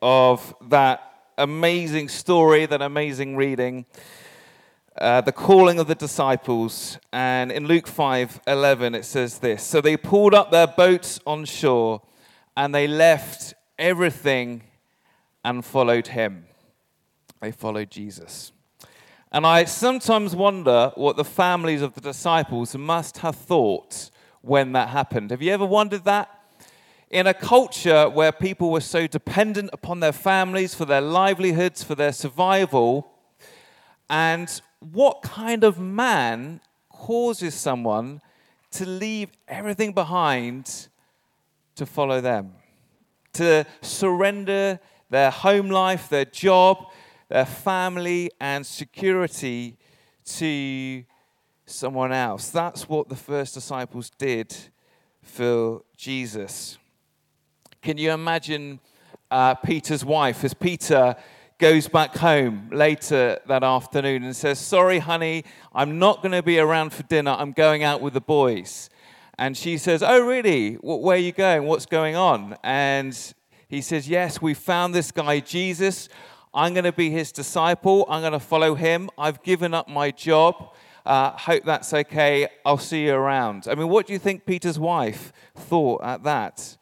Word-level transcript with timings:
of 0.00 0.54
that 0.68 1.30
amazing 1.38 2.08
story, 2.08 2.66
that 2.66 2.82
amazing 2.82 3.36
reading, 3.36 3.86
uh, 4.98 5.20
the 5.20 5.32
calling 5.32 5.78
of 5.78 5.86
the 5.86 5.94
disciples. 5.94 6.98
And 7.12 7.52
in 7.52 7.66
Luke 7.66 7.86
5 7.86 8.40
11, 8.46 8.94
it 8.94 9.04
says 9.04 9.38
this 9.38 9.62
So 9.62 9.80
they 9.80 9.96
pulled 9.96 10.34
up 10.34 10.50
their 10.50 10.66
boats 10.66 11.20
on 11.26 11.44
shore 11.44 12.02
and 12.56 12.74
they 12.74 12.86
left 12.86 13.54
everything 13.78 14.62
and 15.44 15.64
followed 15.64 16.08
him. 16.08 16.46
They 17.40 17.52
followed 17.52 17.90
Jesus. 17.90 18.52
And 19.32 19.46
I 19.46 19.64
sometimes 19.64 20.34
wonder 20.34 20.92
what 20.94 21.16
the 21.16 21.24
families 21.24 21.82
of 21.82 21.94
the 21.94 22.00
disciples 22.00 22.74
must 22.76 23.18
have 23.18 23.36
thought 23.36 24.10
when 24.40 24.72
that 24.72 24.88
happened. 24.88 25.30
Have 25.30 25.42
you 25.42 25.52
ever 25.52 25.66
wondered 25.66 26.04
that? 26.04 26.35
In 27.10 27.28
a 27.28 27.34
culture 27.34 28.08
where 28.08 28.32
people 28.32 28.70
were 28.70 28.80
so 28.80 29.06
dependent 29.06 29.70
upon 29.72 30.00
their 30.00 30.12
families 30.12 30.74
for 30.74 30.84
their 30.84 31.00
livelihoods, 31.00 31.84
for 31.84 31.94
their 31.94 32.12
survival, 32.12 33.08
and 34.10 34.60
what 34.80 35.22
kind 35.22 35.62
of 35.62 35.78
man 35.78 36.60
causes 36.90 37.54
someone 37.54 38.20
to 38.72 38.84
leave 38.86 39.30
everything 39.46 39.92
behind 39.92 40.88
to 41.76 41.86
follow 41.86 42.20
them? 42.20 42.54
To 43.34 43.64
surrender 43.82 44.80
their 45.08 45.30
home 45.30 45.70
life, 45.70 46.08
their 46.08 46.24
job, 46.24 46.90
their 47.28 47.46
family, 47.46 48.32
and 48.40 48.66
security 48.66 49.76
to 50.24 51.04
someone 51.66 52.12
else. 52.12 52.50
That's 52.50 52.88
what 52.88 53.08
the 53.08 53.16
first 53.16 53.54
disciples 53.54 54.10
did 54.18 54.56
for 55.22 55.82
Jesus. 55.96 56.78
Can 57.86 57.98
you 57.98 58.10
imagine 58.10 58.80
uh, 59.30 59.54
Peter's 59.54 60.04
wife 60.04 60.42
as 60.42 60.54
Peter 60.54 61.14
goes 61.56 61.86
back 61.86 62.16
home 62.16 62.68
later 62.72 63.38
that 63.46 63.62
afternoon 63.62 64.24
and 64.24 64.34
says, 64.34 64.58
Sorry, 64.58 64.98
honey, 64.98 65.44
I'm 65.72 65.96
not 66.00 66.20
going 66.20 66.32
to 66.32 66.42
be 66.42 66.58
around 66.58 66.92
for 66.92 67.04
dinner. 67.04 67.30
I'm 67.38 67.52
going 67.52 67.84
out 67.84 68.00
with 68.00 68.14
the 68.14 68.20
boys. 68.20 68.90
And 69.38 69.56
she 69.56 69.78
says, 69.78 70.02
Oh, 70.02 70.26
really? 70.26 70.74
Where 70.82 71.16
are 71.16 71.20
you 71.20 71.30
going? 71.30 71.62
What's 71.62 71.86
going 71.86 72.16
on? 72.16 72.56
And 72.64 73.16
he 73.68 73.80
says, 73.80 74.08
Yes, 74.08 74.42
we 74.42 74.52
found 74.52 74.92
this 74.92 75.12
guy, 75.12 75.38
Jesus. 75.38 76.08
I'm 76.52 76.74
going 76.74 76.86
to 76.86 76.92
be 76.92 77.10
his 77.10 77.30
disciple. 77.30 78.04
I'm 78.08 78.20
going 78.20 78.32
to 78.32 78.40
follow 78.40 78.74
him. 78.74 79.10
I've 79.16 79.44
given 79.44 79.74
up 79.74 79.88
my 79.88 80.10
job. 80.10 80.74
Uh, 81.04 81.30
hope 81.36 81.62
that's 81.62 81.94
okay. 81.94 82.48
I'll 82.64 82.78
see 82.78 83.04
you 83.04 83.14
around. 83.14 83.68
I 83.70 83.76
mean, 83.76 83.86
what 83.86 84.08
do 84.08 84.12
you 84.12 84.18
think 84.18 84.44
Peter's 84.44 84.76
wife 84.76 85.32
thought 85.54 86.02
at 86.02 86.24
that? 86.24 86.76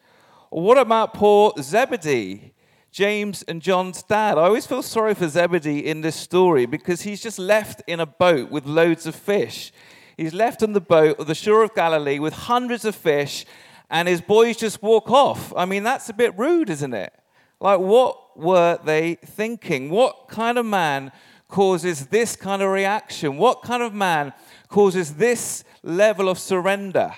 What 0.62 0.78
about 0.78 1.14
poor 1.14 1.52
Zebedee, 1.60 2.52
James 2.92 3.42
and 3.42 3.60
John's 3.60 4.05
dad? 4.05 4.38
I 4.38 4.42
always 4.42 4.66
feel 4.66 4.84
sorry 4.84 5.14
for 5.14 5.27
Zebedee 5.27 5.84
in 5.84 6.00
this 6.00 6.14
story 6.14 6.64
because 6.64 7.02
he's 7.02 7.20
just 7.20 7.41
left 7.41 7.83
in 7.88 7.98
a 7.98 8.06
boat 8.06 8.52
with 8.52 8.64
loads 8.64 9.05
of 9.05 9.16
fish. 9.16 9.72
He's 10.16 10.32
left 10.32 10.62
on 10.62 10.72
the 10.72 10.80
boat 10.80 11.19
of 11.19 11.27
the 11.27 11.34
shore 11.34 11.64
of 11.64 11.75
Galilee 11.75 12.20
with 12.20 12.34
hundreds 12.34 12.84
of 12.84 12.94
fish, 12.94 13.44
and 13.91 14.06
his 14.06 14.20
boys 14.20 14.56
just 14.56 14.80
walk 14.80 15.10
off. 15.10 15.52
I 15.56 15.64
mean, 15.64 15.82
that's 15.82 16.08
a 16.08 16.12
bit 16.12 16.38
rude, 16.38 16.70
isn't 16.70 16.94
it? 16.94 17.12
Like, 17.58 17.80
what 17.80 18.38
were 18.38 18.78
they 18.84 19.16
thinking? 19.16 19.91
What 19.91 20.28
kind 20.28 20.56
of 20.56 20.64
man 20.66 21.10
causes 21.48 22.06
this 22.06 22.36
kind 22.36 22.62
of 22.62 22.70
reaction? 22.70 23.38
What 23.38 23.62
kind 23.62 23.82
of 23.82 23.92
man 23.92 24.32
causes 24.69 25.14
this 25.14 25.64
level 25.82 26.28
of 26.28 26.38
surrender 26.38 27.12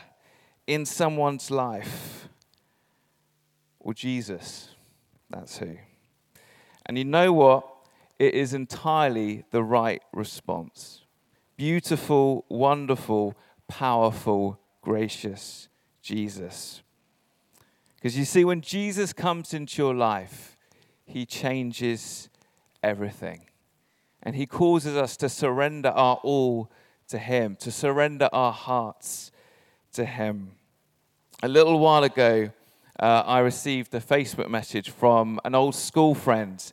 in 0.66 0.86
someone's 0.86 1.50
life? 1.50 2.25
Well, 3.86 3.92
Jesus, 3.92 4.70
that's 5.30 5.58
who. 5.58 5.76
And 6.86 6.98
you 6.98 7.04
know 7.04 7.32
what? 7.32 7.64
It 8.18 8.34
is 8.34 8.52
entirely 8.52 9.44
the 9.52 9.62
right 9.62 10.02
response. 10.12 11.04
Beautiful, 11.56 12.44
wonderful, 12.48 13.36
powerful, 13.68 14.58
gracious 14.82 15.68
Jesus. 16.02 16.82
Because 17.94 18.18
you 18.18 18.24
see, 18.24 18.44
when 18.44 18.60
Jesus 18.60 19.12
comes 19.12 19.54
into 19.54 19.80
your 19.80 19.94
life, 19.94 20.56
he 21.04 21.24
changes 21.24 22.28
everything. 22.82 23.42
And 24.20 24.34
He 24.34 24.46
causes 24.46 24.96
us 24.96 25.16
to 25.18 25.28
surrender 25.28 25.90
our 25.90 26.16
all 26.24 26.72
to 27.06 27.18
Him, 27.18 27.54
to 27.60 27.70
surrender 27.70 28.28
our 28.32 28.52
hearts 28.52 29.30
to 29.92 30.04
Him. 30.04 30.56
A 31.40 31.46
little 31.46 31.78
while 31.78 32.02
ago, 32.02 32.50
uh, 32.98 33.22
I 33.26 33.40
received 33.40 33.94
a 33.94 34.00
Facebook 34.00 34.48
message 34.48 34.90
from 34.90 35.40
an 35.44 35.54
old 35.54 35.74
school 35.74 36.14
friend. 36.14 36.72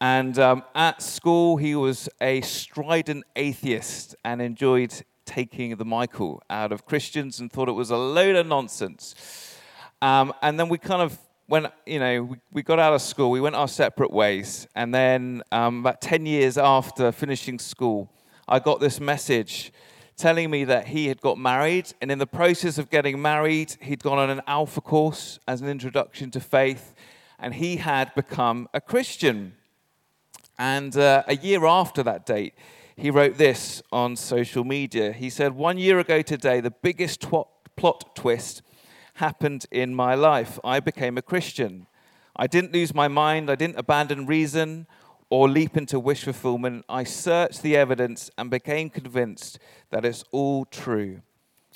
And 0.00 0.38
um, 0.38 0.62
at 0.74 1.02
school, 1.02 1.56
he 1.56 1.74
was 1.74 2.08
a 2.20 2.40
strident 2.42 3.24
atheist 3.34 4.14
and 4.24 4.40
enjoyed 4.40 5.02
taking 5.24 5.74
the 5.76 5.84
Michael 5.84 6.42
out 6.48 6.70
of 6.70 6.86
Christians 6.86 7.40
and 7.40 7.50
thought 7.50 7.68
it 7.68 7.72
was 7.72 7.90
a 7.90 7.96
load 7.96 8.36
of 8.36 8.46
nonsense. 8.46 9.56
Um, 10.00 10.32
and 10.42 10.58
then 10.58 10.68
we 10.68 10.78
kind 10.78 11.02
of 11.02 11.18
when 11.48 11.66
you 11.86 11.98
know 11.98 12.22
we, 12.22 12.36
we 12.52 12.62
got 12.62 12.78
out 12.78 12.92
of 12.92 13.02
school, 13.02 13.30
we 13.30 13.40
went 13.40 13.56
our 13.56 13.66
separate 13.66 14.12
ways, 14.12 14.68
and 14.76 14.94
then 14.94 15.42
um, 15.50 15.80
about 15.80 16.00
ten 16.00 16.26
years 16.26 16.56
after 16.56 17.10
finishing 17.10 17.58
school, 17.58 18.12
I 18.46 18.60
got 18.60 18.80
this 18.80 19.00
message 19.00 19.72
telling 20.18 20.50
me 20.50 20.64
that 20.64 20.88
he 20.88 21.06
had 21.06 21.20
got 21.20 21.38
married, 21.38 21.94
and 22.02 22.10
in 22.10 22.18
the 22.18 22.26
process 22.26 22.76
of 22.76 22.90
getting 22.90 23.22
married, 23.22 23.76
he'd 23.80 24.02
gone 24.02 24.18
on 24.18 24.28
an 24.28 24.42
Alpha 24.46 24.80
course 24.80 25.38
as 25.46 25.60
an 25.60 25.68
introduction 25.68 26.30
to 26.32 26.40
faith, 26.40 26.94
and 27.38 27.54
he 27.54 27.76
had 27.76 28.12
become 28.14 28.68
a 28.74 28.80
Christian. 28.80 29.54
And 30.58 30.96
uh, 30.96 31.22
a 31.28 31.36
year 31.36 31.64
after 31.64 32.02
that 32.02 32.26
date, 32.26 32.54
he 32.96 33.10
wrote 33.10 33.38
this 33.38 33.80
on 33.92 34.16
social 34.16 34.64
media. 34.64 35.12
He 35.12 35.30
said, 35.30 35.52
One 35.52 35.78
year 35.78 36.00
ago 36.00 36.20
today, 36.20 36.60
the 36.60 36.72
biggest 36.72 37.20
tw- 37.20 37.46
plot 37.76 38.16
twist 38.16 38.62
happened 39.14 39.66
in 39.70 39.94
my 39.94 40.16
life. 40.16 40.58
I 40.64 40.80
became 40.80 41.16
a 41.16 41.22
Christian. 41.22 41.86
I 42.34 42.48
didn't 42.48 42.72
lose 42.72 42.92
my 42.92 43.06
mind, 43.06 43.50
I 43.50 43.54
didn't 43.54 43.78
abandon 43.78 44.26
reason 44.26 44.88
or 45.30 45.48
leap 45.48 45.76
into 45.76 46.00
wish 46.00 46.24
fulfillment. 46.24 46.84
I 46.88 47.04
searched 47.04 47.62
the 47.62 47.76
evidence 47.76 48.30
and 48.38 48.50
became 48.50 48.90
convinced 48.90 49.58
that 49.90 50.04
it's 50.04 50.24
all 50.32 50.64
true. 50.64 51.22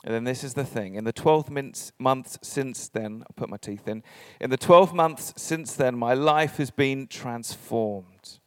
And 0.05 0.13
then 0.13 0.25
this 0.25 0.43
is 0.43 0.55
the 0.55 0.65
thing. 0.65 0.97
In 0.97 1.05
the 1.05 1.13
12 1.13 1.51
months 1.99 2.39
since 2.43 2.89
then, 2.89 3.23
I'll 3.23 3.35
put 3.37 3.49
my 3.49 3.57
teeth 3.57 3.87
in. 3.87 4.03
In 4.41 4.51
the 4.51 4.57
12 4.57 4.93
months 4.93 5.33
since 5.37 5.75
then, 5.75 5.97
my 5.97 6.15
life 6.15 6.57
has 6.57 6.71
been 6.71 7.07
transformed. 7.07 8.39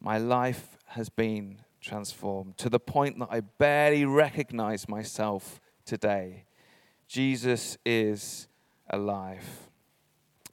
My 0.00 0.16
life 0.16 0.78
has 0.86 1.10
been 1.10 1.58
transformed 1.80 2.56
to 2.58 2.70
the 2.70 2.80
point 2.80 3.18
that 3.18 3.28
I 3.30 3.40
barely 3.40 4.04
recognize 4.04 4.88
myself 4.88 5.60
today. 5.84 6.44
Jesus 7.08 7.76
is 7.84 8.48
alive. 8.88 9.68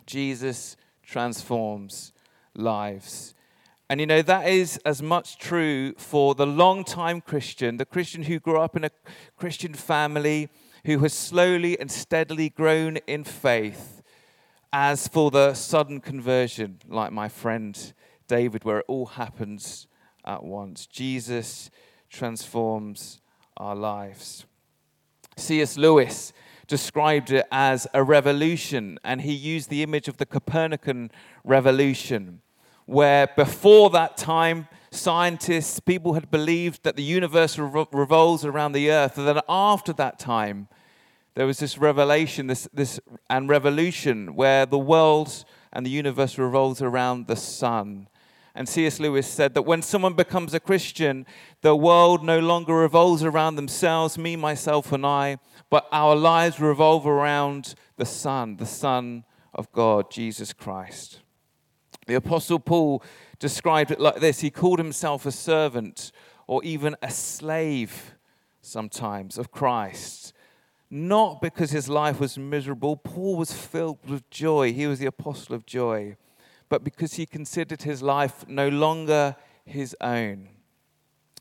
Jesus 0.06 0.76
transforms 1.04 2.12
lives. 2.54 3.34
And 3.90 4.02
you 4.02 4.06
know, 4.06 4.22
that 4.22 4.50
is 4.50 4.78
as 4.86 5.02
much 5.02 5.38
true 5.38 5.94
for 5.98 6.36
the 6.36 6.46
long-time 6.46 7.22
Christian, 7.22 7.78
the 7.78 7.86
Christian 7.86 8.24
who 8.24 8.40
grew 8.40 8.60
up 8.60 8.76
in 8.76 8.84
a 8.84 8.92
Christian 9.38 9.74
family, 9.74 10.50
who 10.86 11.00
has 11.00 11.14
slowly 11.14 11.80
and 11.80 11.90
steadily 11.90 12.50
grown 12.50 12.98
in 13.08 13.24
faith, 13.24 14.02
as 14.74 15.08
for 15.08 15.32
the 15.32 15.54
sudden 15.54 16.02
conversion, 16.02 16.80
like 16.88 17.14
my 17.14 17.30
friend 17.30 17.94
David, 18.28 18.66
where 18.66 18.80
it 18.80 18.86
all 18.90 19.06
happens 19.06 19.88
at 20.26 20.44
once. 20.44 20.86
Jesus 20.86 21.70
transforms 22.10 23.22
our 23.56 23.76
lives. 23.76 24.46
C.S. 25.38 25.78
Lewis 25.78 26.34
described 26.68 27.32
it 27.32 27.46
as 27.52 27.88
a 27.94 28.04
revolution, 28.04 29.00
and 29.06 29.22
he 29.22 29.34
used 29.34 29.70
the 29.70 29.82
image 29.82 30.10
of 30.10 30.18
the 30.18 30.26
Copernican 30.26 31.10
revolution, 31.46 32.42
where 32.88 33.28
before 33.36 33.90
that 33.92 34.18
time, 34.18 34.68
scientists, 34.92 35.80
people 35.80 36.14
had 36.14 36.32
believed 36.32 36.84
that 36.84 36.96
the 36.96 37.04
universe 37.04 37.60
revolves 37.60 38.44
around 38.44 38.72
the 38.72 38.90
earth, 38.90 39.18
and 39.18 39.28
then 39.28 39.42
after 39.48 39.94
that 39.94 40.18
time, 40.18 40.70
there 41.36 41.46
was 41.46 41.60
this 41.60 41.78
revelation, 41.78 42.48
this, 42.48 42.68
this 42.74 43.00
and 43.30 43.48
revolution, 43.48 44.36
where 44.36 44.66
the 44.66 44.80
world 44.80 45.46
and 45.72 45.86
the 45.86 45.92
universe 45.92 46.38
revolves 46.38 46.82
around 46.82 47.28
the 47.28 47.36
sun. 47.36 48.08
And 48.56 48.68
C.S. 48.68 49.00
Lewis 49.00 49.28
said 49.28 49.54
that 49.54 49.62
when 49.62 49.84
someone 49.84 50.14
becomes 50.14 50.56
a 50.56 50.60
Christian, 50.60 51.28
the 51.62 51.76
world 51.76 52.24
no 52.24 52.40
longer 52.40 52.74
revolves 52.74 53.24
around 53.24 53.56
themselves, 53.56 54.18
me, 54.18 54.36
myself, 54.36 54.92
and 54.92 55.06
I, 55.06 55.38
but 55.70 55.88
our 55.92 56.16
lives 56.16 56.60
revolve 56.60 57.06
around 57.06 57.76
the 57.98 58.06
Son, 58.06 58.58
the 58.58 58.66
Son 58.66 59.26
of 59.54 59.72
God, 59.72 60.10
Jesus 60.10 60.54
Christ. 60.54 61.20
The 62.08 62.16
Apostle 62.16 62.60
Paul 62.60 63.04
described 63.38 63.92
it 63.92 64.00
like 64.00 64.20
this 64.20 64.40
He 64.40 64.50
called 64.50 64.80
himself 64.80 65.26
a 65.26 65.32
servant 65.32 66.12
or 66.48 66.64
even 66.64 66.96
a 67.02 67.12
slave 67.12 68.16
sometimes 68.62 69.38
of 69.38 69.52
Christ. 69.52 70.34
Not 70.90 71.42
because 71.42 71.72
his 71.72 71.90
life 71.90 72.20
was 72.20 72.38
miserable. 72.38 72.96
Paul 72.96 73.36
was 73.36 73.52
filled 73.52 74.10
with 74.10 74.30
joy. 74.30 74.72
He 74.72 74.88
was 74.88 75.00
the 75.00 75.06
apostle 75.06 75.56
of 75.56 75.66
joy. 75.66 76.16
but 76.70 76.84
because 76.84 77.14
he 77.14 77.26
considered 77.26 77.84
his 77.84 78.02
life 78.02 78.46
no 78.48 78.68
longer 78.68 79.38
his 79.64 79.96
own. 80.02 80.50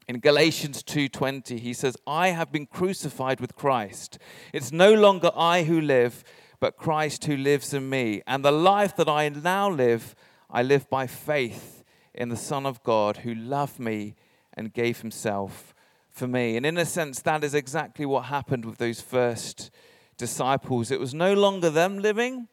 In 0.09 0.21
Galatians 0.21 0.85
2:20 0.85 1.59
he 1.59 1.75
says, 1.75 1.97
"I 2.07 2.29
have 2.29 2.53
been 2.53 2.67
crucified 2.67 3.41
with 3.41 3.57
Christ. 3.57 4.19
It's 4.53 4.71
no 4.71 4.95
longer 4.95 5.33
I 5.35 5.65
who 5.65 5.81
live, 5.81 6.23
but 6.61 6.77
Christ 6.77 7.25
who 7.25 7.37
lives 7.37 7.75
in 7.75 7.91
me. 7.91 8.23
And 8.27 8.45
the 8.45 8.53
life 8.53 8.95
that 8.97 9.09
I 9.09 9.29
now 9.29 9.69
live, 9.69 10.15
I 10.51 10.63
live 10.63 10.89
by 10.89 11.07
faith 11.07 11.85
in 12.15 12.29
the 12.29 12.37
Son 12.37 12.67
of 12.67 12.83
God 12.83 13.19
who 13.19 13.35
loved 13.35 13.79
me 13.79 14.15
and 14.55 14.73
gave 14.73 15.01
himself 15.01 15.75
for 16.11 16.27
me." 16.27 16.57
And 16.57 16.65
in 16.65 16.79
a 16.79 16.87
sense 16.87 17.21
that 17.23 17.45
is 17.45 17.55
exactly 17.55 18.07
what 18.07 18.27
happened 18.27 18.65
with 18.65 18.79
those 18.79 19.01
first 19.01 19.71
disciples. 20.17 20.91
It 20.91 21.01
was 21.01 21.13
no 21.13 21.35
longer 21.35 21.69
them 21.69 21.99
living, 21.99 22.49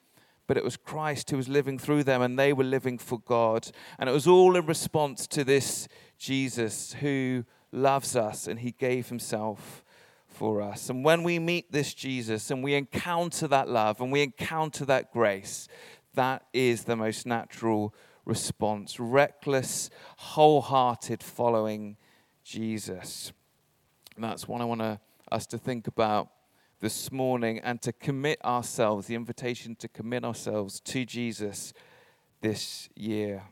but 0.48 0.58
it 0.58 0.64
was 0.66 0.76
Christ 0.76 1.30
who 1.32 1.38
was 1.38 1.48
living 1.48 1.80
through 1.80 2.04
them, 2.04 2.22
and 2.22 2.38
they 2.38 2.52
were 2.52 2.66
living 2.66 2.98
for 2.98 3.20
God. 3.20 3.72
And 3.98 4.10
it 4.10 4.14
was 4.14 4.28
all 4.28 4.58
in 4.58 4.66
response 4.66 5.26
to 5.28 5.46
this 5.46 5.88
Jesus 6.18 6.94
who 6.94 7.46
loves 7.72 8.18
us, 8.18 8.48
and 8.48 8.60
he 8.60 8.72
gave 8.72 9.08
himself 9.08 9.84
for 10.28 10.62
us. 10.62 10.90
And 10.90 11.06
when 11.06 11.24
we 11.24 11.40
meet 11.40 11.72
this 11.72 11.94
Jesus 11.94 12.52
and 12.52 12.64
we 12.64 12.74
encounter 12.74 13.48
that 13.48 13.70
love 13.70 14.02
and 14.02 14.12
we 14.12 14.22
encounter 14.22 14.84
that 14.86 15.14
grace, 15.14 15.68
that 16.14 16.46
is 16.54 16.84
the 16.84 16.96
most 16.96 17.26
natural 17.26 17.94
response 18.26 19.00
reckless, 19.00 19.90
wholehearted 20.18 21.22
following 21.22 21.98
Jesus. 22.44 23.32
And 24.16 24.24
that's 24.24 24.48
what 24.48 24.62
I 24.62 24.66
want 24.66 25.00
us 25.32 25.46
to 25.48 25.58
think 25.58 25.88
about 25.88 26.30
this 26.80 27.12
morning 27.12 27.60
and 27.60 27.82
to 27.82 27.94
commit 27.94 28.44
ourselves, 28.44 29.08
the 29.08 29.16
invitation 29.16 29.76
to 29.78 29.88
commit 29.88 30.24
ourselves 30.24 30.80
to 30.82 31.06
Jesus 31.06 31.74
this 32.42 32.90
year. 32.96 33.44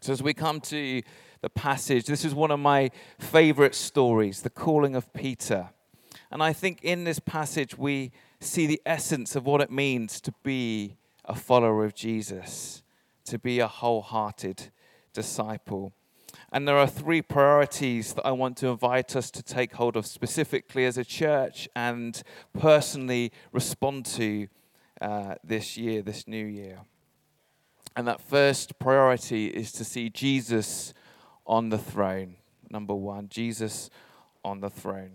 So, 0.00 0.12
as 0.12 0.22
we 0.22 0.34
come 0.34 0.60
to 0.60 1.02
the 1.40 1.50
passage, 1.50 2.06
this 2.06 2.24
is 2.24 2.34
one 2.34 2.50
of 2.50 2.60
my 2.60 2.90
favorite 3.18 3.74
stories, 3.74 4.42
the 4.42 4.50
calling 4.50 4.94
of 4.94 5.12
Peter. 5.12 5.70
And 6.30 6.42
I 6.42 6.52
think 6.52 6.80
in 6.82 7.04
this 7.04 7.18
passage, 7.18 7.76
we 7.78 8.12
see 8.40 8.66
the 8.66 8.80
essence 8.84 9.36
of 9.36 9.46
what 9.46 9.60
it 9.60 9.70
means 9.70 10.20
to 10.22 10.34
be 10.42 10.96
a 11.24 11.34
follower 11.34 11.84
of 11.84 11.94
Jesus, 11.94 12.82
to 13.24 13.38
be 13.38 13.60
a 13.60 13.68
wholehearted 13.68 14.70
disciple. 15.12 15.92
And 16.52 16.66
there 16.66 16.76
are 16.76 16.86
three 16.86 17.22
priorities 17.22 18.14
that 18.14 18.26
I 18.26 18.32
want 18.32 18.56
to 18.58 18.68
invite 18.68 19.16
us 19.16 19.30
to 19.32 19.42
take 19.42 19.74
hold 19.74 19.96
of 19.96 20.06
specifically 20.06 20.84
as 20.84 20.98
a 20.98 21.04
church 21.04 21.68
and 21.74 22.22
personally 22.58 23.32
respond 23.52 24.06
to 24.06 24.48
uh, 25.00 25.36
this 25.42 25.76
year, 25.76 26.02
this 26.02 26.28
new 26.28 26.44
year. 26.44 26.80
And 27.96 28.06
that 28.06 28.20
first 28.20 28.78
priority 28.78 29.48
is 29.48 29.72
to 29.72 29.84
see 29.84 30.08
Jesus 30.08 30.94
on 31.46 31.68
the 31.68 31.78
throne. 31.78 32.36
Number 32.70 32.94
one, 32.94 33.28
Jesus 33.28 33.90
on 34.44 34.60
the 34.60 34.70
throne. 34.70 35.12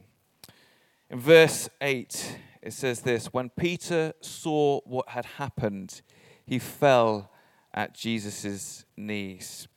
In 1.10 1.20
verse 1.20 1.70
8, 1.82 2.38
it 2.68 2.74
says 2.74 3.00
this 3.00 3.28
When 3.28 3.50
Peter 3.50 4.14
saw 4.20 4.82
what 4.84 5.10
had 5.10 5.26
happened, 5.26 6.02
he 6.46 6.60
fell 6.60 7.32
at 7.74 7.96
Jesus' 7.96 8.84
knees. 8.98 9.70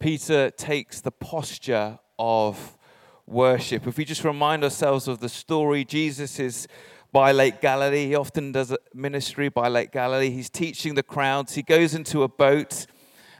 Peter 0.00 0.50
takes 0.50 1.00
the 1.00 1.12
posture 1.12 2.00
of 2.18 2.76
worship. 3.24 3.86
If 3.86 3.96
we 3.96 4.04
just 4.04 4.24
remind 4.24 4.64
ourselves 4.64 5.06
of 5.06 5.20
the 5.20 5.28
story, 5.28 5.84
Jesus 5.84 6.40
is 6.40 6.66
by 7.12 7.30
Lake 7.30 7.60
Galilee. 7.60 8.06
He 8.08 8.16
often 8.16 8.50
does 8.50 8.72
a 8.72 8.78
ministry 8.92 9.48
by 9.48 9.68
Lake 9.68 9.92
Galilee. 9.92 10.30
He's 10.30 10.50
teaching 10.50 10.96
the 10.96 11.04
crowds. 11.04 11.54
He 11.54 11.62
goes 11.62 11.94
into 11.94 12.24
a 12.24 12.28
boat, 12.28 12.86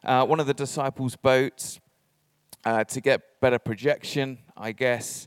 uh, 0.05 0.25
one 0.25 0.39
of 0.39 0.47
the 0.47 0.55
disciples' 0.55 1.17
boats, 1.17 1.81
uh, 2.65 2.85
to 2.85 3.01
get 3.01 3.41
better 3.41 3.59
projection, 3.59 4.39
I 4.57 4.71
guess. 4.71 5.27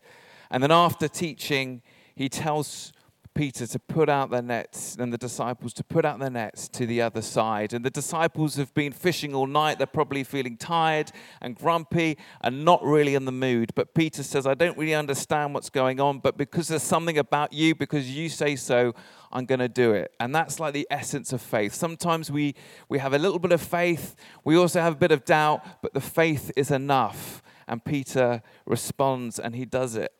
And 0.49 0.63
then 0.63 0.71
after 0.71 1.09
teaching, 1.09 1.81
he 2.15 2.29
tells 2.29 2.93
Peter 3.33 3.65
to 3.65 3.79
put 3.79 4.09
out 4.09 4.29
their 4.29 4.41
nets 4.41 4.97
and 4.99 5.11
the 5.11 5.17
disciples 5.17 5.73
to 5.73 5.83
put 5.83 6.05
out 6.05 6.19
their 6.19 6.29
nets 6.29 6.67
to 6.69 6.85
the 6.85 7.01
other 7.01 7.21
side. 7.21 7.73
And 7.73 7.85
the 7.85 7.89
disciples 7.89 8.55
have 8.55 8.73
been 8.73 8.91
fishing 8.91 9.33
all 9.33 9.47
night. 9.47 9.77
They're 9.77 9.87
probably 9.87 10.23
feeling 10.23 10.57
tired 10.57 11.11
and 11.41 11.55
grumpy 11.55 12.17
and 12.41 12.65
not 12.65 12.83
really 12.83 13.15
in 13.15 13.25
the 13.25 13.31
mood. 13.31 13.73
But 13.75 13.93
Peter 13.93 14.23
says, 14.23 14.45
I 14.45 14.53
don't 14.53 14.77
really 14.77 14.95
understand 14.95 15.53
what's 15.53 15.69
going 15.69 15.99
on, 15.99 16.19
but 16.19 16.37
because 16.37 16.67
there's 16.67 16.83
something 16.83 17.17
about 17.17 17.53
you, 17.53 17.73
because 17.75 18.09
you 18.09 18.29
say 18.29 18.55
so, 18.55 18.93
I'm 19.31 19.45
going 19.45 19.59
to 19.59 19.69
do 19.69 19.93
it. 19.93 20.11
And 20.19 20.35
that's 20.35 20.59
like 20.59 20.73
the 20.73 20.87
essence 20.91 21.31
of 21.33 21.41
faith. 21.41 21.73
Sometimes 21.73 22.31
we, 22.31 22.55
we 22.89 22.99
have 22.99 23.13
a 23.13 23.19
little 23.19 23.39
bit 23.39 23.51
of 23.51 23.61
faith, 23.61 24.15
we 24.43 24.57
also 24.57 24.81
have 24.81 24.93
a 24.93 24.97
bit 24.97 25.11
of 25.11 25.25
doubt, 25.25 25.65
but 25.81 25.93
the 25.93 26.01
faith 26.01 26.51
is 26.55 26.71
enough. 26.71 27.41
And 27.67 27.83
Peter 27.83 28.41
responds 28.65 29.39
and 29.39 29.55
he 29.55 29.65
does 29.65 29.95
it. 29.95 30.11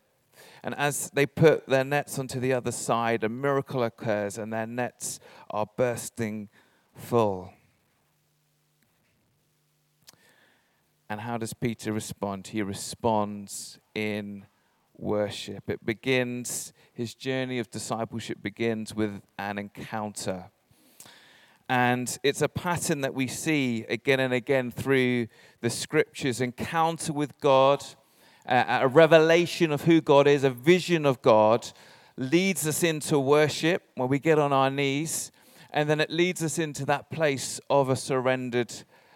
And 0.64 0.74
as 0.76 1.10
they 1.10 1.26
put 1.26 1.66
their 1.66 1.84
nets 1.84 2.18
onto 2.18 2.38
the 2.38 2.52
other 2.52 2.70
side, 2.70 3.24
a 3.24 3.28
miracle 3.28 3.82
occurs 3.82 4.38
and 4.38 4.52
their 4.52 4.66
nets 4.66 5.18
are 5.50 5.66
bursting 5.76 6.48
full. 6.94 7.52
And 11.10 11.20
how 11.20 11.36
does 11.36 11.52
Peter 11.52 11.92
respond? 11.92 12.48
He 12.48 12.62
responds 12.62 13.78
in 13.94 14.46
worship. 14.96 15.68
It 15.68 15.84
begins, 15.84 16.72
his 16.94 17.14
journey 17.14 17.58
of 17.58 17.70
discipleship 17.70 18.40
begins 18.40 18.94
with 18.94 19.20
an 19.38 19.58
encounter. 19.58 20.50
And 21.68 22.18
it's 22.22 22.40
a 22.40 22.48
pattern 22.48 23.00
that 23.00 23.14
we 23.14 23.26
see 23.26 23.84
again 23.88 24.20
and 24.20 24.32
again 24.32 24.70
through 24.70 25.26
the 25.60 25.70
scriptures 25.70 26.40
encounter 26.40 27.12
with 27.12 27.38
God 27.40 27.84
a 28.46 28.88
revelation 28.88 29.72
of 29.72 29.82
who 29.82 30.00
God 30.00 30.26
is, 30.26 30.44
a 30.44 30.50
vision 30.50 31.06
of 31.06 31.22
God, 31.22 31.70
leads 32.16 32.66
us 32.66 32.82
into 32.82 33.18
worship 33.18 33.82
when 33.94 34.08
we 34.08 34.18
get 34.18 34.38
on 34.38 34.52
our 34.52 34.70
knees, 34.70 35.32
and 35.70 35.88
then 35.88 36.00
it 36.00 36.10
leads 36.10 36.42
us 36.42 36.58
into 36.58 36.84
that 36.86 37.10
place 37.10 37.60
of 37.70 37.88
a 37.88 37.96
surrendered 37.96 38.72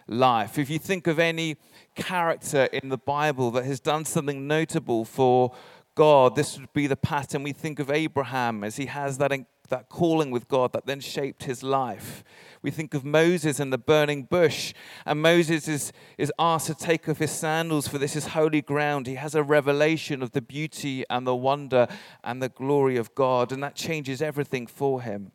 life. 0.07 0.57
If 0.57 0.69
you 0.69 0.79
think 0.79 1.05
of 1.07 1.19
any 1.19 1.57
character 1.95 2.65
in 2.65 2.89
the 2.89 2.97
Bible 2.97 3.51
that 3.51 3.65
has 3.65 3.79
done 3.79 4.05
something 4.05 4.47
notable 4.47 5.05
for 5.05 5.53
God, 5.93 6.35
this 6.35 6.57
would 6.59 6.71
be 6.73 6.87
the 6.87 6.95
pattern. 6.95 7.43
We 7.43 7.53
think 7.53 7.79
of 7.79 7.91
Abraham 7.91 8.63
as 8.63 8.77
he 8.77 8.85
has 8.85 9.17
that, 9.17 9.31
that 9.69 9.89
calling 9.89 10.31
with 10.31 10.47
God 10.47 10.73
that 10.73 10.85
then 10.85 10.99
shaped 10.99 11.43
his 11.43 11.63
life. 11.63 12.23
We 12.61 12.71
think 12.71 12.93
of 12.93 13.05
Moses 13.05 13.59
and 13.59 13.71
the 13.71 13.77
burning 13.77 14.23
bush, 14.23 14.73
and 15.05 15.21
Moses 15.21 15.67
is, 15.67 15.93
is 16.17 16.31
asked 16.39 16.67
to 16.67 16.75
take 16.75 17.07
off 17.07 17.19
his 17.19 17.31
sandals, 17.31 17.87
for 17.87 17.97
this 17.97 18.15
is 18.15 18.27
holy 18.27 18.61
ground. 18.61 19.07
He 19.07 19.15
has 19.15 19.35
a 19.35 19.43
revelation 19.43 20.23
of 20.23 20.31
the 20.31 20.41
beauty 20.41 21.05
and 21.09 21.25
the 21.25 21.35
wonder 21.35 21.87
and 22.23 22.41
the 22.41 22.49
glory 22.49 22.97
of 22.97 23.13
God, 23.15 23.51
and 23.51 23.63
that 23.63 23.75
changes 23.75 24.21
everything 24.21 24.67
for 24.67 25.01
him. 25.01 25.31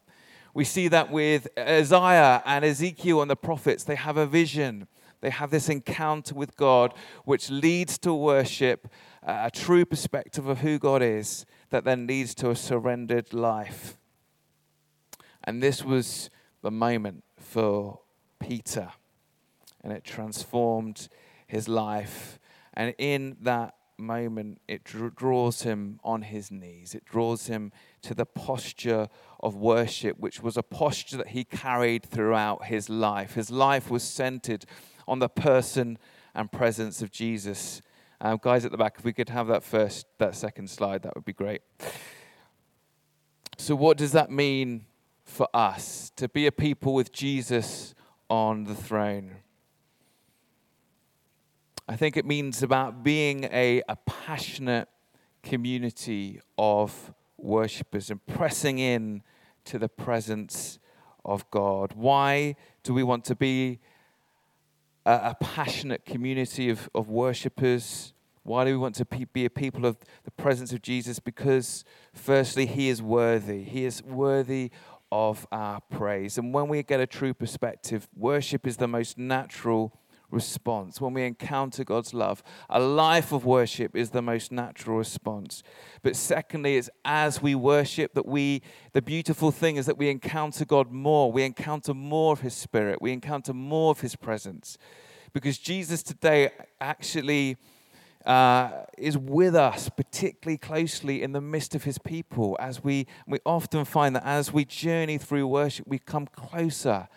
We 0.55 0.65
see 0.65 0.89
that 0.89 1.11
with 1.11 1.49
Isaiah 1.59 2.43
and 2.45 2.65
Ezekiel 2.65 3.23
and 3.23 3.31
the 3.31 3.37
prophets. 3.37 3.85
They 3.85 3.95
have 3.95 4.17
a 4.17 4.27
vision, 4.27 4.87
they 5.21 5.31
have 5.31 5.51
this 5.51 5.69
encounter 5.69 6.35
with 6.35 6.57
God, 6.57 6.93
which 7.25 7.49
leads 7.49 7.97
to 7.99 8.13
worship, 8.13 8.89
a 9.23 9.51
true 9.51 9.85
perspective 9.85 10.47
of 10.47 10.59
who 10.59 10.79
God 10.79 11.01
is, 11.01 11.47
that 11.71 11.85
then 11.85 12.07
leads 12.07 12.35
to 12.35 12.51
a 12.51 12.57
surrendered 12.57 13.33
life. 13.33 13.97
And 15.45 15.63
this 15.63 15.85
was 15.85 16.31
the 16.63 16.71
moment 16.71 17.25
for 17.39 18.01
Peter. 18.39 18.91
And 19.83 19.93
it 19.93 20.05
transformed 20.05 21.09
his 21.47 21.69
life. 21.69 22.39
And 22.75 22.95
in 22.99 23.37
that 23.43 23.75
moment, 23.99 24.61
it 24.69 24.85
draws 24.85 25.63
him 25.63 26.01
on 26.05 26.23
his 26.23 26.51
knees. 26.51 26.95
It 26.95 27.05
draws 27.05 27.47
him 27.47 27.73
to 28.03 28.15
the 28.15 28.27
posture 28.27 29.09
of 29.41 29.55
worship, 29.57 30.19
which 30.19 30.43
was 30.43 30.57
a 30.57 30.63
posture 30.63 31.17
that 31.19 31.29
he 31.29 31.45
carried 31.45 32.05
throughout 32.05 32.67
his 32.67 32.89
life. 32.89 33.35
His 33.35 33.51
life 33.51 33.91
was 33.91 34.03
centered 34.03 34.65
on 35.09 35.19
the 35.19 35.29
person 35.29 35.99
and 36.35 36.51
presence 36.51 37.03
of 37.03 37.11
Jesus. 37.11 37.83
Um, 38.21 38.39
guys 38.41 38.65
at 38.65 38.71
the 38.71 38.79
back, 38.79 38.97
if 38.99 39.05
we 39.05 39.13
could 39.13 39.29
have 39.29 39.49
that 39.49 39.65
first, 39.65 40.07
that 40.19 40.35
second 40.37 40.71
slide, 40.71 41.03
that 41.03 41.15
would 41.15 41.25
be 41.25 41.33
great. 41.33 41.63
So, 43.59 43.75
what 43.75 43.97
does 43.97 44.13
that 44.13 44.31
mean 44.31 44.87
for 45.33 45.49
us 45.55 46.13
to 46.15 46.29
be 46.29 46.47
a 46.47 46.53
people 46.53 46.93
with 46.93 47.11
Jesus 47.11 47.95
on 48.29 48.65
the 48.65 48.75
throne. 48.75 49.37
I 51.89 51.97
think 51.97 52.19
it 52.19 52.27
means 52.27 52.63
about 52.63 53.03
being 53.03 53.45
a, 53.45 53.83
a 53.89 53.97
passionate 54.05 54.89
community 55.43 56.39
of 56.59 57.15
worshippers 57.39 58.11
and 58.11 58.25
pressing 58.27 58.79
in 58.79 59.23
to 59.65 59.79
the 59.79 59.89
presence 59.89 60.79
of 61.25 61.51
God. 61.51 61.95
Why 61.95 62.55
do 62.83 62.93
we 62.93 63.03
want 63.03 63.25
to 63.25 63.35
be 63.35 63.81
a, 65.07 65.13
a 65.13 65.37
passionate 65.41 66.05
community 66.05 66.69
of, 66.69 66.91
of 66.95 67.09
worshippers? 67.09 68.13
Why 68.45 68.65
do 68.65 68.73
we 68.73 68.77
want 68.77 68.97
to 68.97 69.05
be 69.05 69.45
a 69.45 69.51
people 69.51 69.87
of 69.87 69.97
the 70.25 70.31
presence 70.31 70.73
of 70.73 70.83
Jesus? 70.83 71.21
Because, 71.21 71.85
firstly, 72.13 72.67
He 72.67 72.89
is 72.89 73.01
worthy. 73.01 73.63
He 73.63 73.85
is 73.85 74.03
worthy 74.03 74.71
of 75.13 75.47
our 75.53 75.79
praise. 75.91 76.39
And 76.39 76.55
when 76.55 76.69
we 76.69 76.83
get 76.83 76.99
a 76.99 77.07
true 77.07 77.35
perspective, 77.35 78.09
worship 78.17 78.67
is 78.67 78.79
the 78.79 78.89
most 78.89 79.19
natural 79.19 80.01
response. 80.31 81.03
When 81.03 81.13
we 81.13 81.25
encounter 81.25 81.85
God's 81.85 82.15
love, 82.15 82.43
a 82.71 82.81
life 82.81 83.31
of 83.31 83.45
worship 83.45 83.95
is 83.95 84.09
the 84.11 84.23
most 84.23 84.51
natural 84.51 84.97
response. 84.97 85.63
But 86.03 86.17
secondly, 86.17 86.79
it's 86.79 86.89
as 87.05 87.43
we 87.43 87.55
worship 87.55 88.15
that 88.15 88.25
we, 88.25 88.63
the 88.95 89.03
beautiful 89.03 89.51
thing 89.51 89.77
is 89.77 89.85
that 89.85 89.99
we 89.99 90.09
encounter 90.09 90.65
God 90.65 90.91
more. 90.91 91.31
We 91.31 91.43
encounter 91.43 91.93
more 91.93 92.33
of 92.33 92.41
His 92.41 92.55
Spirit. 92.55 93.03
We 93.03 93.13
encounter 93.13 93.53
more 93.53 93.91
of 93.91 94.01
His 94.01 94.17
presence. 94.17 94.79
Because 95.35 95.59
Jesus 95.59 96.03
today 96.03 96.53
actually 96.81 97.59
uh, 98.25 98.85
is 98.97 99.19
with 99.19 99.55
us 99.55 99.89
particularly 99.89 100.59
closely 100.59 101.23
in 101.23 101.33
the 101.33 101.41
midst 101.41 101.75
of 101.75 101.85
his 101.85 101.99
people 101.99 102.57
as 102.61 102.83
we, 102.83 103.07
we 103.27 103.39
often 103.45 103.85
find 103.85 104.15
that 104.17 104.25
as 104.25 104.53
we 104.53 104.65
journey 104.65 105.19
through 105.19 105.47
worship 105.47 105.87
we 105.87 105.99
come 105.99 106.27
closer 106.27 107.09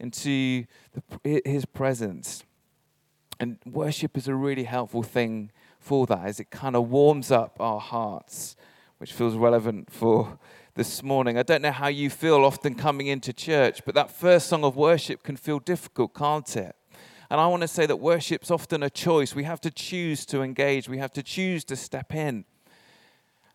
into 0.00 0.64
the, 1.22 1.42
his 1.44 1.64
presence. 1.64 2.44
And 3.38 3.58
worship 3.66 4.16
is 4.16 4.28
a 4.28 4.34
really 4.34 4.64
helpful 4.64 5.02
thing 5.02 5.50
for 5.78 6.06
that 6.06 6.24
as 6.24 6.40
it 6.40 6.50
kind 6.50 6.76
of 6.76 6.88
warms 6.88 7.30
up 7.30 7.56
our 7.60 7.80
hearts 7.80 8.56
which 8.98 9.12
feels 9.12 9.34
relevant 9.34 9.92
for 9.92 10.38
this 10.76 11.02
morning. 11.02 11.36
I 11.36 11.42
don't 11.42 11.62
know 11.62 11.72
how 11.72 11.88
you 11.88 12.08
feel 12.08 12.44
often 12.44 12.74
coming 12.74 13.06
into 13.08 13.32
church 13.32 13.82
but 13.84 13.94
that 13.94 14.10
first 14.10 14.48
song 14.48 14.64
of 14.64 14.76
worship 14.76 15.22
can 15.22 15.36
feel 15.36 15.58
difficult 15.58 16.14
can't 16.14 16.56
it 16.56 16.74
and 17.30 17.40
I 17.40 17.46
want 17.46 17.62
to 17.62 17.68
say 17.68 17.86
that 17.86 17.96
worship's 17.96 18.50
often 18.50 18.82
a 18.82 18.90
choice. 18.90 19.34
We 19.34 19.44
have 19.44 19.60
to 19.62 19.70
choose 19.70 20.26
to 20.26 20.42
engage, 20.42 20.88
we 20.88 20.98
have 20.98 21.12
to 21.12 21.22
choose 21.22 21.64
to 21.64 21.76
step 21.76 22.14
in. 22.14 22.44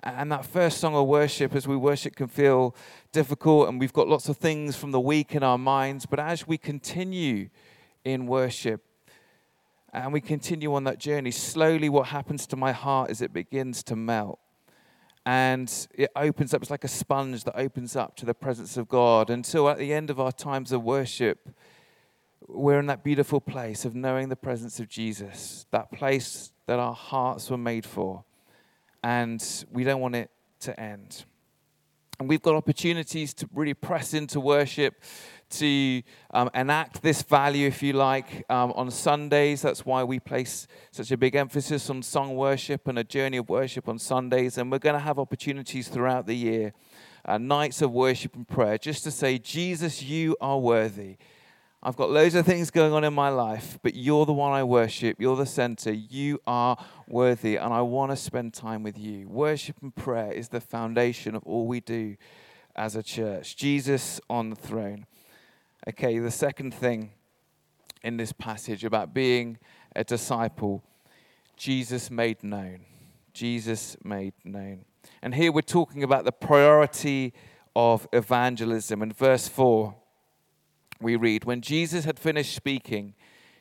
And 0.01 0.31
that 0.31 0.45
first 0.45 0.77
song 0.77 0.95
of 0.95 1.07
worship, 1.07 1.53
as 1.53 1.67
we 1.67 1.75
worship, 1.75 2.15
can 2.15 2.27
feel 2.27 2.73
difficult, 3.11 3.67
and 3.67 3.79
we've 3.79 3.91
got 3.91 4.07
lots 4.07 4.29
of 4.29 4.38
things 4.38 4.77
from 4.77 4.91
the 4.91 4.99
week 4.99 5.35
in 5.35 5.43
our 5.43 5.57
minds. 5.57 6.05
But 6.05 6.19
as 6.19 6.47
we 6.47 6.57
continue 6.57 7.49
in 8.05 8.25
worship, 8.25 8.81
and 9.91 10.13
we 10.13 10.21
continue 10.21 10.73
on 10.73 10.83
that 10.85 10.99
journey, 10.99 11.31
slowly 11.31 11.89
what 11.89 12.07
happens 12.07 12.45
to 12.47 12.55
my 12.55 12.71
heart 12.71 13.11
is 13.11 13.21
it 13.21 13.33
begins 13.33 13.83
to 13.83 13.95
melt. 13.95 14.39
And 15.25 15.71
it 15.93 16.11
opens 16.15 16.53
up, 16.53 16.61
it's 16.61 16.71
like 16.71 16.83
a 16.83 16.89
sponge 16.89 17.43
that 17.43 17.59
opens 17.59 17.95
up 17.95 18.15
to 18.17 18.25
the 18.25 18.33
presence 18.33 18.77
of 18.77 18.88
God 18.88 19.29
until 19.29 19.67
at 19.69 19.77
the 19.77 19.93
end 19.93 20.09
of 20.09 20.19
our 20.19 20.31
times 20.31 20.71
of 20.71 20.83
worship, 20.83 21.49
we're 22.49 22.79
in 22.79 22.87
that 22.87 23.03
beautiful 23.03 23.39
place 23.39 23.85
of 23.85 23.95
knowing 23.95 24.29
the 24.29 24.35
presence 24.35 24.79
of 24.79 24.89
Jesus, 24.89 25.65
that 25.71 25.91
place 25.91 26.51
that 26.65 26.79
our 26.79 26.93
hearts 26.93 27.49
were 27.49 27.57
made 27.57 27.85
for, 27.85 28.23
and 29.03 29.43
we 29.71 29.83
don't 29.83 30.01
want 30.01 30.15
it 30.15 30.31
to 30.61 30.77
end. 30.79 31.25
And 32.19 32.27
we've 32.27 32.41
got 32.41 32.55
opportunities 32.55 33.33
to 33.35 33.49
really 33.53 33.73
press 33.73 34.13
into 34.13 34.41
worship, 34.41 35.01
to 35.51 36.01
um, 36.31 36.49
enact 36.53 37.01
this 37.01 37.21
value, 37.21 37.67
if 37.67 37.81
you 37.81 37.93
like, 37.93 38.43
um, 38.49 38.73
on 38.73 38.91
Sundays. 38.91 39.61
That's 39.61 39.85
why 39.85 40.03
we 40.03 40.19
place 40.19 40.67
such 40.91 41.11
a 41.11 41.17
big 41.17 41.35
emphasis 41.35 41.89
on 41.89 42.03
song 42.03 42.35
worship 42.35 42.87
and 42.87 42.99
a 42.99 43.03
journey 43.03 43.37
of 43.37 43.47
worship 43.47 43.87
on 43.87 43.99
Sundays. 43.99 44.57
And 44.57 44.69
we're 44.69 44.79
going 44.79 44.95
to 44.95 44.99
have 44.99 45.17
opportunities 45.17 45.87
throughout 45.87 46.27
the 46.27 46.35
year, 46.35 46.73
uh, 47.23 47.37
nights 47.37 47.81
of 47.81 47.91
worship 47.91 48.35
and 48.35 48.45
prayer, 48.45 48.77
just 48.77 49.03
to 49.05 49.11
say, 49.11 49.37
Jesus, 49.37 50.03
you 50.03 50.35
are 50.41 50.59
worthy. 50.59 51.17
I've 51.81 51.95
got 51.95 52.09
loads 52.12 52.36
of 52.36 52.45
things 52.45 52.71
going 52.71 52.91
on 52.91 53.05
in 53.05 53.13
my 53.13 53.29
life, 53.29 53.79
but 53.81 53.95
you're 53.95 54.25
the 54.25 54.33
one 54.33 54.51
I 54.51 54.63
worship. 54.65 55.15
You're 55.17 55.38
the 55.38 55.45
center. 55.45 55.93
You 55.93 56.41
are 56.45 56.77
worthy, 57.07 57.55
and 57.55 57.74
I 57.74 57.81
want 57.83 58.12
to 58.12 58.17
spend 58.17 58.53
time 58.53 58.83
with 58.83 58.98
you. 58.98 59.29
Worship 59.29 59.77
and 59.81 59.95
prayer 59.95 60.33
is 60.33 60.50
the 60.50 60.59
foundation 60.59 61.36
of 61.36 61.43
all 61.45 61.67
we 61.67 61.79
do 61.79 62.17
as 62.75 62.98
a 62.98 63.03
church. 63.03 63.55
Jesus 63.55 64.19
on 64.29 64.50
the 64.50 64.57
throne. 64.57 65.05
Okay, 65.88 66.19
the 66.19 66.31
second 66.31 66.74
thing 66.74 67.12
in 68.03 68.17
this 68.17 68.33
passage 68.33 68.83
about 68.83 69.13
being 69.13 69.57
a 69.95 70.03
disciple, 70.03 70.83
Jesus 71.55 72.12
made 72.12 72.43
known. 72.43 72.81
Jesus 73.31 73.95
made 74.03 74.33
known. 74.43 74.83
And 75.21 75.33
here 75.33 75.53
we're 75.53 75.62
talking 75.62 76.03
about 76.03 76.25
the 76.25 76.33
priority 76.33 77.33
of 77.74 78.05
evangelism. 78.12 79.01
In 79.01 79.13
verse 79.13 79.48
4, 79.48 79.95
we 81.01 81.15
read, 81.15 81.45
When 81.45 81.61
Jesus 81.61 82.05
had 82.05 82.19
finished 82.19 82.55
speaking, 82.55 83.15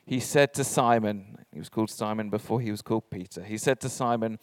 he 0.05 0.19
said 0.19 0.53
to 0.55 0.63
Simon, 0.63 1.37
he 1.51 1.59
was 1.59 1.69
called 1.69 1.89
Simon 1.89 2.29
before 2.29 2.61
he 2.61 2.71
was 2.71 2.81
called 2.81 3.09
Peter, 3.09 3.43
he 3.43 3.57
said 3.57 3.79
to 3.81 3.89
Simon, 3.89 4.39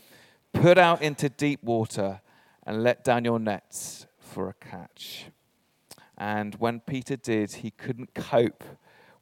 Put 0.53 0.79
out 0.79 1.03
into 1.03 1.29
deep 1.29 1.63
water 1.63 2.21
and 2.65 2.83
let 2.83 3.05
down 3.05 3.25
your 3.25 3.39
nets 3.39 4.07
for 4.19 4.49
a 4.49 4.55
catch. 4.55 5.27
And 6.17 6.55
when 6.57 6.81
Peter 6.81 7.17
did, 7.17 7.53
he 7.53 7.71
couldn't 7.71 8.15
cope 8.15 8.65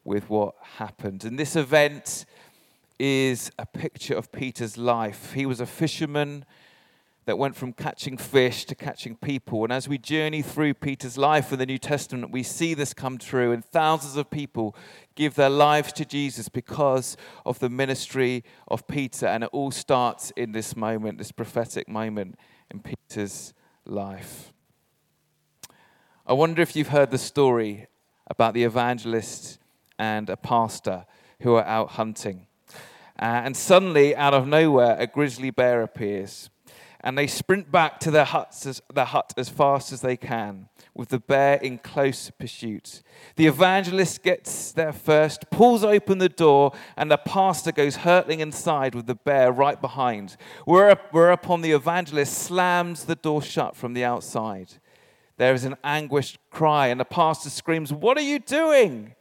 with 0.03 0.29
what 0.29 0.55
happened. 0.77 1.25
And 1.25 1.37
this 1.37 1.55
event 1.55 2.25
is 2.97 3.51
a 3.59 3.65
picture 3.65 4.15
of 4.15 4.31
Peter's 4.31 4.77
life. 4.77 5.33
He 5.33 5.45
was 5.45 5.59
a 5.59 5.65
fisherman 5.65 6.45
that 7.25 7.37
went 7.39 7.55
from 7.55 7.73
catching 7.73 8.17
fish 8.17 8.65
to 8.65 8.75
catching 8.75 9.15
people. 9.15 9.63
And 9.63 9.73
as 9.73 9.89
we 9.89 9.97
journey 9.97 10.41
through 10.41 10.75
Peter's 10.75 11.17
life 11.17 11.51
in 11.51 11.59
the 11.59 11.65
New 11.65 11.79
Testament, 11.79 12.31
we 12.31 12.43
see 12.43 12.73
this 12.73 12.93
come 12.93 13.17
true, 13.17 13.51
and 13.51 13.65
thousands 13.65 14.15
of 14.15 14.29
people 14.29 14.75
give 15.15 15.35
their 15.35 15.49
lives 15.49 15.91
to 15.93 16.05
Jesus 16.05 16.49
because 16.49 17.17
of 17.45 17.57
the 17.59 17.69
ministry 17.69 18.43
of 18.67 18.87
Peter. 18.87 19.25
And 19.25 19.43
it 19.43 19.49
all 19.51 19.71
starts 19.71 20.31
in 20.37 20.51
this 20.51 20.75
moment, 20.75 21.17
this 21.17 21.31
prophetic 21.31 21.89
moment 21.89 22.37
in 22.69 22.79
Peter's 22.79 23.53
life. 23.85 24.53
I 26.27 26.33
wonder 26.33 26.61
if 26.61 26.75
you've 26.75 26.89
heard 26.89 27.11
the 27.11 27.17
story 27.17 27.87
about 28.27 28.53
the 28.53 28.63
evangelist 28.63 29.59
and 29.97 30.29
a 30.29 30.37
pastor 30.37 31.05
who 31.41 31.55
are 31.55 31.65
out 31.65 31.91
hunting. 31.91 32.47
Uh, 33.17 33.41
and 33.45 33.55
suddenly, 33.55 34.15
out 34.15 34.33
of 34.33 34.47
nowhere, 34.47 34.95
a 34.99 35.07
grizzly 35.07 35.49
bear 35.49 35.81
appears 35.81 36.49
and 37.05 37.15
they 37.15 37.27
sprint 37.27 37.71
back 37.71 37.99
to 37.99 38.09
their, 38.09 38.25
huts 38.25 38.65
as, 38.65 38.81
their 38.91 39.05
hut 39.05 39.31
as 39.37 39.47
fast 39.47 39.93
as 39.93 40.01
they 40.01 40.17
can, 40.17 40.67
with 40.95 41.09
the 41.09 41.19
bear 41.19 41.57
in 41.57 41.77
close 41.77 42.31
pursuit. 42.31 43.03
The 43.35 43.45
evangelist 43.45 44.23
gets 44.23 44.71
there 44.71 44.91
first, 44.91 45.51
pulls 45.51 45.83
open 45.83 46.17
the 46.17 46.29
door, 46.29 46.73
and 46.97 47.11
the 47.11 47.17
pastor 47.17 47.71
goes 47.71 47.97
hurtling 47.97 48.39
inside 48.39 48.95
with 48.95 49.05
the 49.05 49.13
bear 49.13 49.51
right 49.51 49.79
behind. 49.79 50.35
Whereupon 50.65 51.61
the 51.61 51.73
evangelist 51.73 52.33
slams 52.33 53.05
the 53.05 53.15
door 53.15 53.43
shut 53.43 53.75
from 53.75 53.93
the 53.93 54.03
outside. 54.03 54.73
There 55.37 55.53
is 55.53 55.63
an 55.63 55.75
anguished 55.83 56.39
cry, 56.49 56.87
and 56.87 56.99
the 56.99 57.05
pastor 57.05 57.51
screams, 57.51 57.93
What 57.93 58.17
are 58.17 58.21
you 58.21 58.39
doing? 58.39 59.13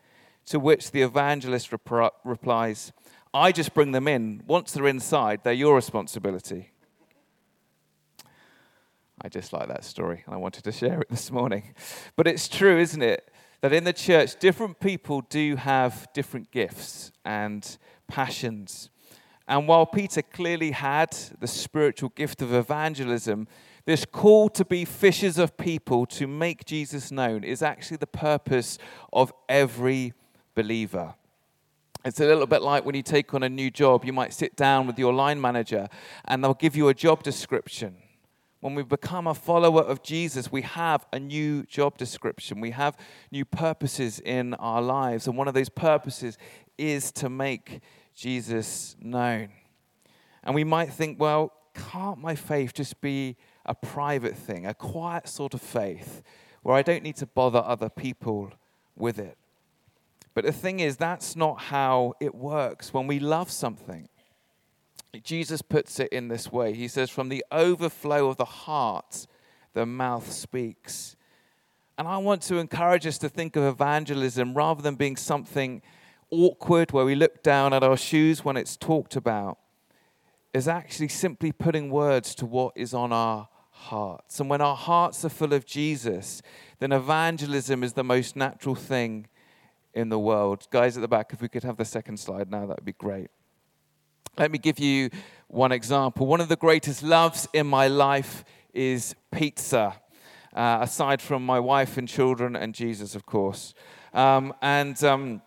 To 0.46 0.58
which 0.58 0.90
the 0.90 1.02
evangelist 1.02 1.70
rep- 1.70 2.14
replies, 2.24 2.92
I 3.34 3.52
just 3.52 3.74
bring 3.74 3.92
them 3.92 4.08
in. 4.08 4.42
Once 4.46 4.72
they're 4.72 4.86
inside, 4.86 5.40
they're 5.42 5.52
your 5.52 5.74
responsibility. 5.74 6.70
I 9.24 9.28
just 9.30 9.54
like 9.54 9.68
that 9.68 9.84
story 9.84 10.22
and 10.26 10.34
I 10.34 10.38
wanted 10.38 10.64
to 10.64 10.72
share 10.80 11.00
it 11.00 11.08
this 11.08 11.30
morning. 11.30 11.74
But 12.14 12.28
it's 12.28 12.46
true, 12.46 12.78
isn't 12.78 13.02
it? 13.02 13.32
That 13.62 13.72
in 13.72 13.84
the 13.84 13.94
church, 13.94 14.38
different 14.38 14.78
people 14.78 15.22
do 15.22 15.56
have 15.56 16.06
different 16.12 16.50
gifts 16.50 17.10
and 17.24 17.78
passions. 18.06 18.90
And 19.48 19.66
while 19.66 19.86
Peter 19.86 20.20
clearly 20.20 20.72
had 20.72 21.16
the 21.40 21.46
spiritual 21.46 22.10
gift 22.10 22.42
of 22.42 22.52
evangelism, 22.52 23.48
this 23.86 24.04
call 24.04 24.50
to 24.50 24.64
be 24.64 24.84
fishers 24.84 25.38
of 25.38 25.56
people, 25.56 26.04
to 26.06 26.26
make 26.26 26.66
Jesus 26.66 27.10
known, 27.10 27.44
is 27.44 27.62
actually 27.62 27.98
the 27.98 28.06
purpose 28.06 28.78
of 29.12 29.32
every 29.48 30.12
believer. 30.54 31.14
It's 32.04 32.20
a 32.20 32.26
little 32.26 32.46
bit 32.46 32.60
like 32.60 32.84
when 32.84 32.94
you 32.94 33.02
take 33.02 33.32
on 33.32 33.42
a 33.42 33.48
new 33.48 33.70
job, 33.70 34.04
you 34.04 34.12
might 34.12 34.34
sit 34.34 34.56
down 34.56 34.86
with 34.86 34.98
your 34.98 35.14
line 35.14 35.40
manager 35.40 35.88
and 36.26 36.44
they'll 36.44 36.52
give 36.52 36.76
you 36.76 36.88
a 36.88 36.94
job 36.94 37.22
description 37.22 37.96
when 38.64 38.74
we 38.74 38.82
become 38.82 39.26
a 39.26 39.34
follower 39.34 39.82
of 39.82 40.02
Jesus, 40.02 40.50
we 40.50 40.62
have 40.62 41.04
a 41.12 41.20
new 41.20 41.64
job 41.64 41.98
description. 41.98 42.62
We 42.62 42.70
have 42.70 42.96
new 43.30 43.44
purposes 43.44 44.20
in 44.20 44.54
our 44.54 44.80
lives. 44.80 45.26
And 45.26 45.36
one 45.36 45.48
of 45.48 45.52
those 45.52 45.68
purposes 45.68 46.38
is 46.78 47.12
to 47.12 47.28
make 47.28 47.82
Jesus 48.14 48.96
known. 48.98 49.50
And 50.42 50.54
we 50.54 50.64
might 50.64 50.88
think, 50.88 51.20
well, 51.20 51.52
can't 51.74 52.16
my 52.16 52.34
faith 52.34 52.72
just 52.72 53.02
be 53.02 53.36
a 53.66 53.74
private 53.74 54.34
thing, 54.34 54.64
a 54.64 54.72
quiet 54.72 55.28
sort 55.28 55.52
of 55.52 55.60
faith 55.60 56.22
where 56.62 56.74
I 56.74 56.80
don't 56.80 57.02
need 57.02 57.16
to 57.16 57.26
bother 57.26 57.62
other 57.62 57.90
people 57.90 58.50
with 58.96 59.18
it? 59.18 59.36
But 60.32 60.46
the 60.46 60.52
thing 60.52 60.80
is, 60.80 60.96
that's 60.96 61.36
not 61.36 61.60
how 61.64 62.14
it 62.18 62.34
works 62.34 62.94
when 62.94 63.06
we 63.06 63.18
love 63.18 63.50
something. 63.50 64.08
Jesus 65.22 65.62
puts 65.62 66.00
it 66.00 66.08
in 66.12 66.28
this 66.28 66.50
way 66.50 66.74
He 66.74 66.88
says, 66.88 67.10
From 67.10 67.28
the 67.28 67.44
overflow 67.52 68.28
of 68.28 68.36
the 68.36 68.44
heart, 68.44 69.26
the 69.72 69.86
mouth 69.86 70.30
speaks. 70.32 71.16
And 71.96 72.08
I 72.08 72.18
want 72.18 72.42
to 72.42 72.56
encourage 72.56 73.06
us 73.06 73.18
to 73.18 73.28
think 73.28 73.54
of 73.54 73.62
evangelism 73.62 74.54
rather 74.54 74.82
than 74.82 74.96
being 74.96 75.16
something 75.16 75.80
awkward 76.30 76.90
where 76.90 77.04
we 77.04 77.14
look 77.14 77.42
down 77.42 77.72
at 77.72 77.84
our 77.84 77.96
shoes 77.96 78.44
when 78.44 78.56
it's 78.56 78.76
talked 78.76 79.14
about, 79.14 79.58
is 80.52 80.66
actually 80.66 81.08
simply 81.08 81.52
putting 81.52 81.90
words 81.90 82.34
to 82.36 82.46
what 82.46 82.72
is 82.76 82.94
on 82.94 83.12
our 83.12 83.48
hearts. 83.70 84.40
And 84.40 84.48
when 84.48 84.60
our 84.60 84.76
hearts 84.76 85.24
are 85.24 85.28
full 85.28 85.52
of 85.52 85.66
Jesus, 85.66 86.42
then 86.78 86.92
evangelism 86.92 87.82
is 87.82 87.92
the 87.92 88.04
most 88.04 88.34
natural 88.34 88.74
thing 88.74 89.28
in 89.92 90.08
the 90.08 90.18
world. 90.18 90.66
Guys 90.70 90.96
at 90.96 91.00
the 91.00 91.08
back, 91.08 91.32
if 91.32 91.40
we 91.40 91.48
could 91.48 91.64
have 91.64 91.76
the 91.76 91.84
second 91.84 92.18
slide 92.18 92.50
now, 92.50 92.66
that 92.66 92.78
would 92.78 92.84
be 92.84 92.92
great. 92.92 93.30
Let 94.36 94.50
me 94.50 94.58
give 94.58 94.80
you 94.80 95.10
one 95.46 95.70
example. 95.70 96.26
One 96.26 96.40
of 96.40 96.48
the 96.48 96.56
greatest 96.56 97.04
loves 97.04 97.46
in 97.52 97.68
my 97.68 97.86
life 97.86 98.44
is 98.72 99.14
pizza, 99.30 99.94
uh, 100.52 100.78
aside 100.80 101.22
from 101.22 101.46
my 101.46 101.60
wife 101.60 101.96
and 101.96 102.08
children 102.08 102.56
and 102.56 102.74
Jesus, 102.74 103.14
of 103.14 103.26
course. 103.26 103.74
Um, 104.12 104.52
and 104.60 105.02
um, 105.04 105.40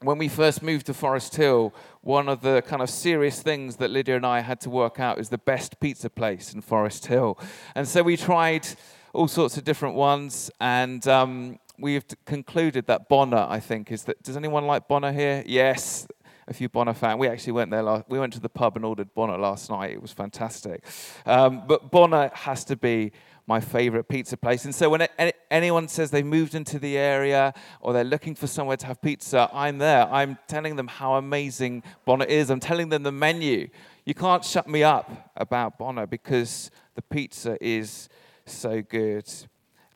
when 0.00 0.16
we 0.18 0.28
first 0.28 0.62
moved 0.62 0.86
to 0.86 0.94
Forest 0.94 1.34
Hill, 1.34 1.74
one 2.02 2.28
of 2.28 2.40
the 2.40 2.62
kind 2.62 2.82
of 2.82 2.88
serious 2.88 3.42
things 3.42 3.76
that 3.76 3.90
Lydia 3.90 4.14
and 4.14 4.26
I 4.26 4.40
had 4.40 4.60
to 4.60 4.70
work 4.70 5.00
out 5.00 5.18
is 5.18 5.28
the 5.28 5.38
best 5.38 5.80
pizza 5.80 6.08
place 6.08 6.54
in 6.54 6.60
Forest 6.60 7.06
Hill. 7.06 7.36
And 7.74 7.88
so 7.88 8.04
we 8.04 8.16
tried 8.16 8.64
all 9.12 9.26
sorts 9.26 9.56
of 9.56 9.64
different 9.64 9.96
ones, 9.96 10.52
and 10.60 11.06
um, 11.08 11.58
we've 11.80 12.04
concluded 12.26 12.86
that 12.86 13.08
Bonner, 13.08 13.44
I 13.48 13.58
think, 13.58 13.90
is 13.90 14.04
that. 14.04 14.22
Does 14.22 14.36
anyone 14.36 14.66
like 14.68 14.86
Bonner 14.86 15.12
here? 15.12 15.42
Yes, 15.46 16.06
a 16.46 16.54
few 16.54 16.68
Bonner 16.68 16.94
fans. 16.94 17.18
We 17.18 17.28
actually 17.28 17.52
went 17.52 17.70
there. 17.70 17.82
Last, 17.82 18.04
we 18.08 18.18
went 18.18 18.32
to 18.34 18.40
the 18.40 18.48
pub 18.48 18.76
and 18.76 18.84
ordered 18.84 19.14
Bonner 19.14 19.38
last 19.38 19.70
night. 19.70 19.92
It 19.92 20.02
was 20.02 20.12
fantastic. 20.12 20.84
Um, 21.26 21.62
but 21.66 21.90
Bonner 21.90 22.30
has 22.34 22.64
to 22.66 22.76
be 22.76 23.12
my 23.46 23.60
favorite 23.60 24.08
pizza 24.08 24.36
place. 24.36 24.64
And 24.64 24.74
so 24.74 24.88
when 24.88 25.06
anyone 25.50 25.88
says 25.88 26.10
they've 26.10 26.24
moved 26.24 26.54
into 26.54 26.78
the 26.78 26.96
area 26.96 27.52
or 27.80 27.92
they're 27.92 28.04
looking 28.04 28.34
for 28.34 28.46
somewhere 28.46 28.76
to 28.78 28.86
have 28.86 29.02
pizza, 29.02 29.50
I'm 29.52 29.78
there. 29.78 30.06
I'm 30.10 30.38
telling 30.48 30.76
them 30.76 30.88
how 30.88 31.14
amazing 31.14 31.82
Bonner 32.04 32.24
is. 32.24 32.50
I'm 32.50 32.60
telling 32.60 32.88
them 32.88 33.02
the 33.02 33.12
menu. 33.12 33.68
You 34.06 34.14
can't 34.14 34.44
shut 34.44 34.66
me 34.68 34.82
up 34.82 35.32
about 35.36 35.78
Bonner 35.78 36.06
because 36.06 36.70
the 36.94 37.02
pizza 37.02 37.56
is 37.60 38.08
so 38.46 38.82
good. 38.82 39.30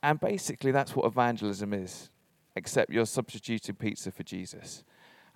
And 0.02 0.20
basically, 0.20 0.70
that's 0.70 0.94
what 0.94 1.06
evangelism 1.06 1.72
is, 1.72 2.10
except 2.54 2.92
you're 2.92 3.06
substituting 3.06 3.74
pizza 3.74 4.12
for 4.12 4.22
Jesus. 4.22 4.84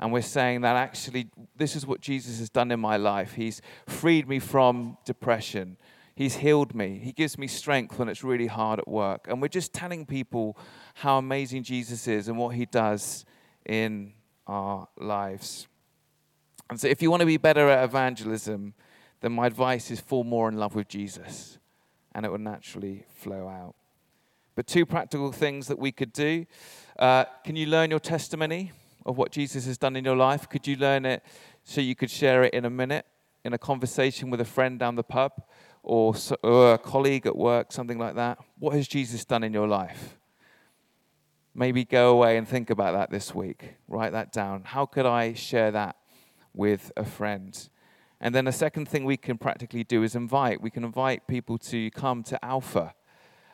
And 0.02 0.12
we're 0.12 0.20
saying 0.20 0.62
that 0.62 0.74
actually, 0.74 1.28
this 1.56 1.76
is 1.76 1.86
what 1.86 2.00
Jesus 2.00 2.40
has 2.40 2.50
done 2.50 2.72
in 2.72 2.80
my 2.80 2.96
life. 2.96 3.34
He's 3.34 3.62
freed 3.86 4.28
me 4.28 4.40
from 4.40 4.98
depression. 5.04 5.76
He's 6.16 6.34
healed 6.34 6.74
me. 6.74 6.98
He 6.98 7.12
gives 7.12 7.38
me 7.38 7.46
strength 7.46 8.00
when 8.00 8.08
it's 8.08 8.24
really 8.24 8.48
hard 8.48 8.80
at 8.80 8.88
work. 8.88 9.26
And 9.28 9.40
we're 9.40 9.46
just 9.46 9.72
telling 9.72 10.04
people 10.04 10.58
how 10.94 11.18
amazing 11.18 11.62
Jesus 11.62 12.08
is 12.08 12.26
and 12.26 12.36
what 12.36 12.56
he 12.56 12.66
does 12.66 13.24
in 13.64 14.14
our 14.48 14.88
lives. 14.98 15.68
And 16.68 16.80
so, 16.80 16.88
if 16.88 17.00
you 17.00 17.08
want 17.08 17.20
to 17.20 17.26
be 17.26 17.36
better 17.36 17.68
at 17.68 17.84
evangelism, 17.84 18.74
then 19.20 19.30
my 19.30 19.46
advice 19.46 19.88
is 19.92 20.00
fall 20.00 20.24
more 20.24 20.48
in 20.48 20.56
love 20.56 20.74
with 20.74 20.88
Jesus, 20.88 21.58
and 22.12 22.26
it 22.26 22.28
will 22.32 22.38
naturally 22.38 23.06
flow 23.14 23.46
out. 23.46 23.76
But 24.56 24.66
two 24.66 24.84
practical 24.84 25.30
things 25.30 25.68
that 25.68 25.78
we 25.78 25.92
could 25.92 26.12
do 26.12 26.46
uh, 26.98 27.26
can 27.44 27.54
you 27.54 27.66
learn 27.66 27.90
your 27.90 28.00
testimony 28.00 28.72
of 29.06 29.16
what 29.16 29.32
Jesus 29.32 29.66
has 29.66 29.78
done 29.78 29.96
in 29.96 30.04
your 30.04 30.16
life? 30.16 30.48
Could 30.48 30.66
you 30.66 30.76
learn 30.76 31.04
it 31.04 31.22
so 31.64 31.80
you 31.80 31.94
could 31.94 32.10
share 32.10 32.42
it 32.44 32.54
in 32.54 32.64
a 32.64 32.70
minute 32.70 33.06
in 33.44 33.52
a 33.52 33.58
conversation 33.58 34.30
with 34.30 34.40
a 34.40 34.44
friend 34.44 34.78
down 34.78 34.94
the 34.94 35.02
pub? 35.02 35.32
or, 35.82 36.14
or 36.42 36.74
a 36.74 36.78
colleague 36.78 37.26
at 37.26 37.36
work, 37.36 37.72
something 37.72 37.98
like 37.98 38.14
that. 38.14 38.38
What 38.58 38.74
has 38.74 38.86
Jesus 38.86 39.24
done 39.24 39.42
in 39.42 39.52
your 39.52 39.66
life? 39.66 40.16
Maybe 41.54 41.84
go 41.84 42.10
away 42.10 42.38
and 42.38 42.48
think 42.48 42.70
about 42.70 42.92
that 42.94 43.10
this 43.10 43.34
week. 43.34 43.74
Write 43.88 44.12
that 44.12 44.32
down. 44.32 44.62
How 44.64 44.86
could 44.86 45.06
I 45.06 45.34
share 45.34 45.70
that 45.72 45.96
with 46.54 46.92
a 46.96 47.04
friend? 47.04 47.68
And 48.20 48.34
then 48.34 48.46
a 48.46 48.52
second 48.52 48.88
thing 48.88 49.04
we 49.04 49.16
can 49.16 49.36
practically 49.36 49.84
do 49.84 50.02
is 50.02 50.14
invite. 50.14 50.62
We 50.62 50.70
can 50.70 50.84
invite 50.84 51.26
people 51.26 51.58
to 51.58 51.90
come 51.90 52.22
to 52.24 52.42
Alpha. 52.44 52.94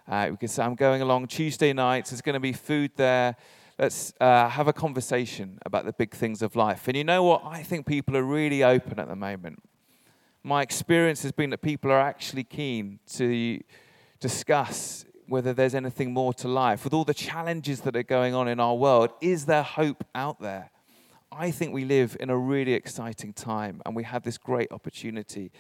Uh, 0.06 0.28
we 0.30 0.36
can 0.36 0.48
say, 0.48 0.62
I'm 0.62 0.74
going 0.74 1.02
along 1.02 1.26
Tuesday 1.28 1.72
nights. 1.72 2.10
There's 2.10 2.22
going 2.22 2.34
to 2.34 2.40
be 2.40 2.52
food 2.52 2.92
there. 2.96 3.36
Let's 3.78 4.12
uh, 4.20 4.48
have 4.48 4.66
a 4.66 4.72
conversation 4.72 5.58
about 5.64 5.84
the 5.84 5.92
big 5.92 6.12
things 6.12 6.42
of 6.42 6.56
life. 6.56 6.88
And 6.88 6.96
you 6.96 7.04
know 7.04 7.22
what? 7.22 7.42
I 7.44 7.62
think 7.62 7.86
people 7.86 8.16
are 8.16 8.24
really 8.24 8.64
open 8.64 8.98
at 8.98 9.08
the 9.08 9.16
moment 9.16 9.62
my 10.42 10.62
experience 10.62 11.22
has 11.22 11.32
been 11.32 11.50
that 11.50 11.62
people 11.62 11.90
are 11.90 12.00
actually 12.00 12.44
keen 12.44 12.98
to 13.06 13.60
discuss 14.20 15.04
whether 15.26 15.52
there's 15.52 15.74
anything 15.74 16.12
more 16.12 16.32
to 16.32 16.48
life. 16.48 16.84
With 16.84 16.94
all 16.94 17.04
the 17.04 17.14
challenges 17.14 17.82
that 17.82 17.94
are 17.94 18.02
going 18.02 18.34
on 18.34 18.48
in 18.48 18.58
our 18.58 18.74
world, 18.74 19.10
is 19.20 19.44
there 19.44 19.62
hope 19.62 20.04
out 20.14 20.40
there? 20.40 20.70
I 21.30 21.50
think 21.50 21.74
we 21.74 21.84
live 21.84 22.16
in 22.18 22.30
a 22.30 22.36
really 22.36 22.72
exciting 22.72 23.34
time 23.34 23.82
and 23.84 23.94
we 23.94 24.04
have 24.04 24.22
this 24.22 24.38
great 24.38 24.72
opportunity. 24.72 25.52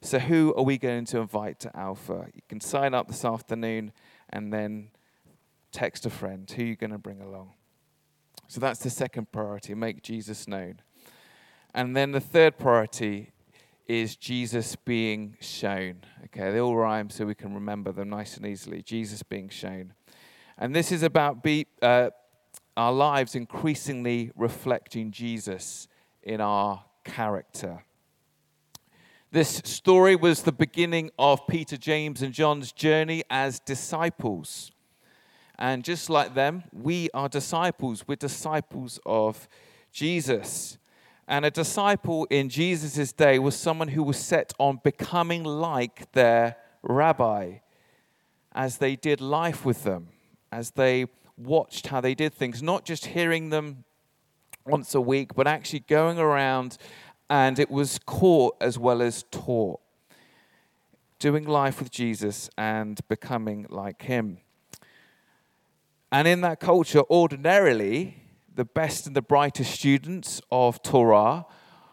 So, 0.00 0.18
who 0.18 0.54
are 0.56 0.62
we 0.62 0.78
going 0.78 1.04
to 1.06 1.18
invite 1.18 1.60
to 1.60 1.76
Alpha? 1.76 2.26
You 2.34 2.40
can 2.48 2.60
sign 2.60 2.94
up 2.94 3.08
this 3.08 3.22
afternoon 3.22 3.92
and 4.30 4.50
then 4.50 4.88
text 5.72 6.06
a 6.06 6.10
friend. 6.10 6.50
Who 6.50 6.62
are 6.62 6.66
you 6.66 6.76
going 6.76 6.92
to 6.92 6.98
bring 6.98 7.20
along? 7.20 7.52
So, 8.50 8.58
that's 8.58 8.80
the 8.80 8.90
second 8.90 9.30
priority 9.30 9.76
make 9.76 10.02
Jesus 10.02 10.48
known. 10.48 10.80
And 11.72 11.94
then 11.96 12.10
the 12.10 12.18
third 12.18 12.58
priority 12.58 13.30
is 13.86 14.16
Jesus 14.16 14.74
being 14.74 15.36
shown. 15.40 16.00
Okay, 16.24 16.50
they 16.50 16.58
all 16.58 16.74
rhyme 16.74 17.10
so 17.10 17.26
we 17.26 17.36
can 17.36 17.54
remember 17.54 17.92
them 17.92 18.10
nice 18.10 18.36
and 18.36 18.44
easily. 18.44 18.82
Jesus 18.82 19.22
being 19.22 19.50
shown. 19.50 19.92
And 20.58 20.74
this 20.74 20.90
is 20.90 21.04
about 21.04 21.44
be, 21.44 21.68
uh, 21.80 22.10
our 22.76 22.92
lives 22.92 23.36
increasingly 23.36 24.32
reflecting 24.34 25.12
Jesus 25.12 25.86
in 26.24 26.40
our 26.40 26.84
character. 27.04 27.84
This 29.30 29.62
story 29.64 30.16
was 30.16 30.42
the 30.42 30.50
beginning 30.50 31.12
of 31.20 31.46
Peter, 31.46 31.76
James, 31.76 32.20
and 32.20 32.34
John's 32.34 32.72
journey 32.72 33.22
as 33.30 33.60
disciples. 33.60 34.72
And 35.60 35.84
just 35.84 36.08
like 36.08 36.34
them, 36.34 36.64
we 36.72 37.10
are 37.12 37.28
disciples. 37.28 38.08
We're 38.08 38.16
disciples 38.16 38.98
of 39.04 39.46
Jesus. 39.92 40.78
And 41.28 41.44
a 41.44 41.50
disciple 41.50 42.26
in 42.30 42.48
Jesus' 42.48 43.12
day 43.12 43.38
was 43.38 43.54
someone 43.54 43.88
who 43.88 44.02
was 44.02 44.18
set 44.18 44.54
on 44.58 44.80
becoming 44.82 45.44
like 45.44 46.10
their 46.12 46.56
rabbi 46.82 47.58
as 48.52 48.78
they 48.78 48.96
did 48.96 49.20
life 49.20 49.66
with 49.66 49.84
them, 49.84 50.08
as 50.50 50.70
they 50.72 51.06
watched 51.36 51.88
how 51.88 52.00
they 52.00 52.14
did 52.14 52.32
things, 52.32 52.62
not 52.62 52.86
just 52.86 53.06
hearing 53.06 53.50
them 53.50 53.84
once 54.66 54.94
a 54.94 55.00
week, 55.00 55.34
but 55.34 55.46
actually 55.46 55.80
going 55.80 56.18
around 56.18 56.78
and 57.28 57.58
it 57.58 57.70
was 57.70 58.00
caught 58.06 58.56
as 58.60 58.78
well 58.78 59.02
as 59.02 59.24
taught. 59.30 59.80
Doing 61.18 61.44
life 61.44 61.80
with 61.80 61.90
Jesus 61.90 62.48
and 62.56 62.98
becoming 63.08 63.66
like 63.68 64.02
him. 64.02 64.38
And 66.12 66.26
in 66.26 66.40
that 66.40 66.58
culture, 66.58 67.02
ordinarily, 67.08 68.16
the 68.54 68.64
best 68.64 69.06
and 69.06 69.14
the 69.14 69.22
brightest 69.22 69.70
students 69.70 70.40
of 70.50 70.82
Torah 70.82 71.46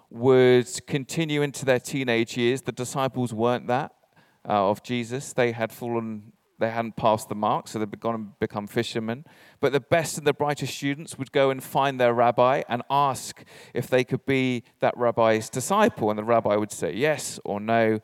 would 0.09 0.67
continue 0.87 1.41
into 1.41 1.65
their 1.65 1.79
teenage 1.79 2.35
years. 2.35 2.61
The 2.63 2.71
disciples 2.71 3.33
weren't 3.33 3.67
that 3.67 3.93
uh, 4.47 4.69
of 4.69 4.81
Jesus. 4.81 5.33
They 5.33 5.51
had 5.51 5.71
fallen, 5.71 6.31
they 6.57 6.71
hadn't 6.71 6.95
passed 6.95 7.29
the 7.29 7.35
mark, 7.35 7.67
so 7.67 7.77
they'd 7.77 7.99
gone 7.99 8.15
and 8.15 8.39
become 8.39 8.65
fishermen. 8.65 9.25
But 9.59 9.71
the 9.71 9.79
best 9.79 10.17
and 10.17 10.25
the 10.25 10.33
brightest 10.33 10.73
students 10.73 11.17
would 11.17 11.31
go 11.31 11.51
and 11.51 11.63
find 11.63 11.99
their 11.99 12.13
rabbi 12.13 12.63
and 12.67 12.81
ask 12.89 13.43
if 13.73 13.87
they 13.87 14.03
could 14.03 14.25
be 14.25 14.63
that 14.79 14.97
rabbi's 14.97 15.49
disciple. 15.49 16.09
And 16.09 16.17
the 16.17 16.23
rabbi 16.23 16.55
would 16.55 16.71
say 16.71 16.93
yes 16.93 17.39
or 17.43 17.59
no. 17.59 17.99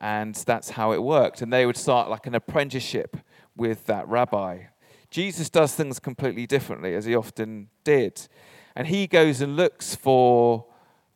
And 0.00 0.34
that's 0.34 0.70
how 0.70 0.92
it 0.92 1.02
worked. 1.02 1.42
And 1.42 1.52
they 1.52 1.66
would 1.66 1.76
start 1.76 2.08
like 2.10 2.26
an 2.26 2.34
apprenticeship 2.34 3.16
with 3.56 3.86
that 3.86 4.06
rabbi. 4.06 4.64
Jesus 5.10 5.50
does 5.50 5.74
things 5.74 5.98
completely 5.98 6.46
differently, 6.46 6.94
as 6.94 7.04
he 7.04 7.14
often 7.14 7.68
did. 7.84 8.28
And 8.74 8.88
he 8.88 9.06
goes 9.06 9.40
and 9.40 9.56
looks 9.56 9.94
for 9.94 10.66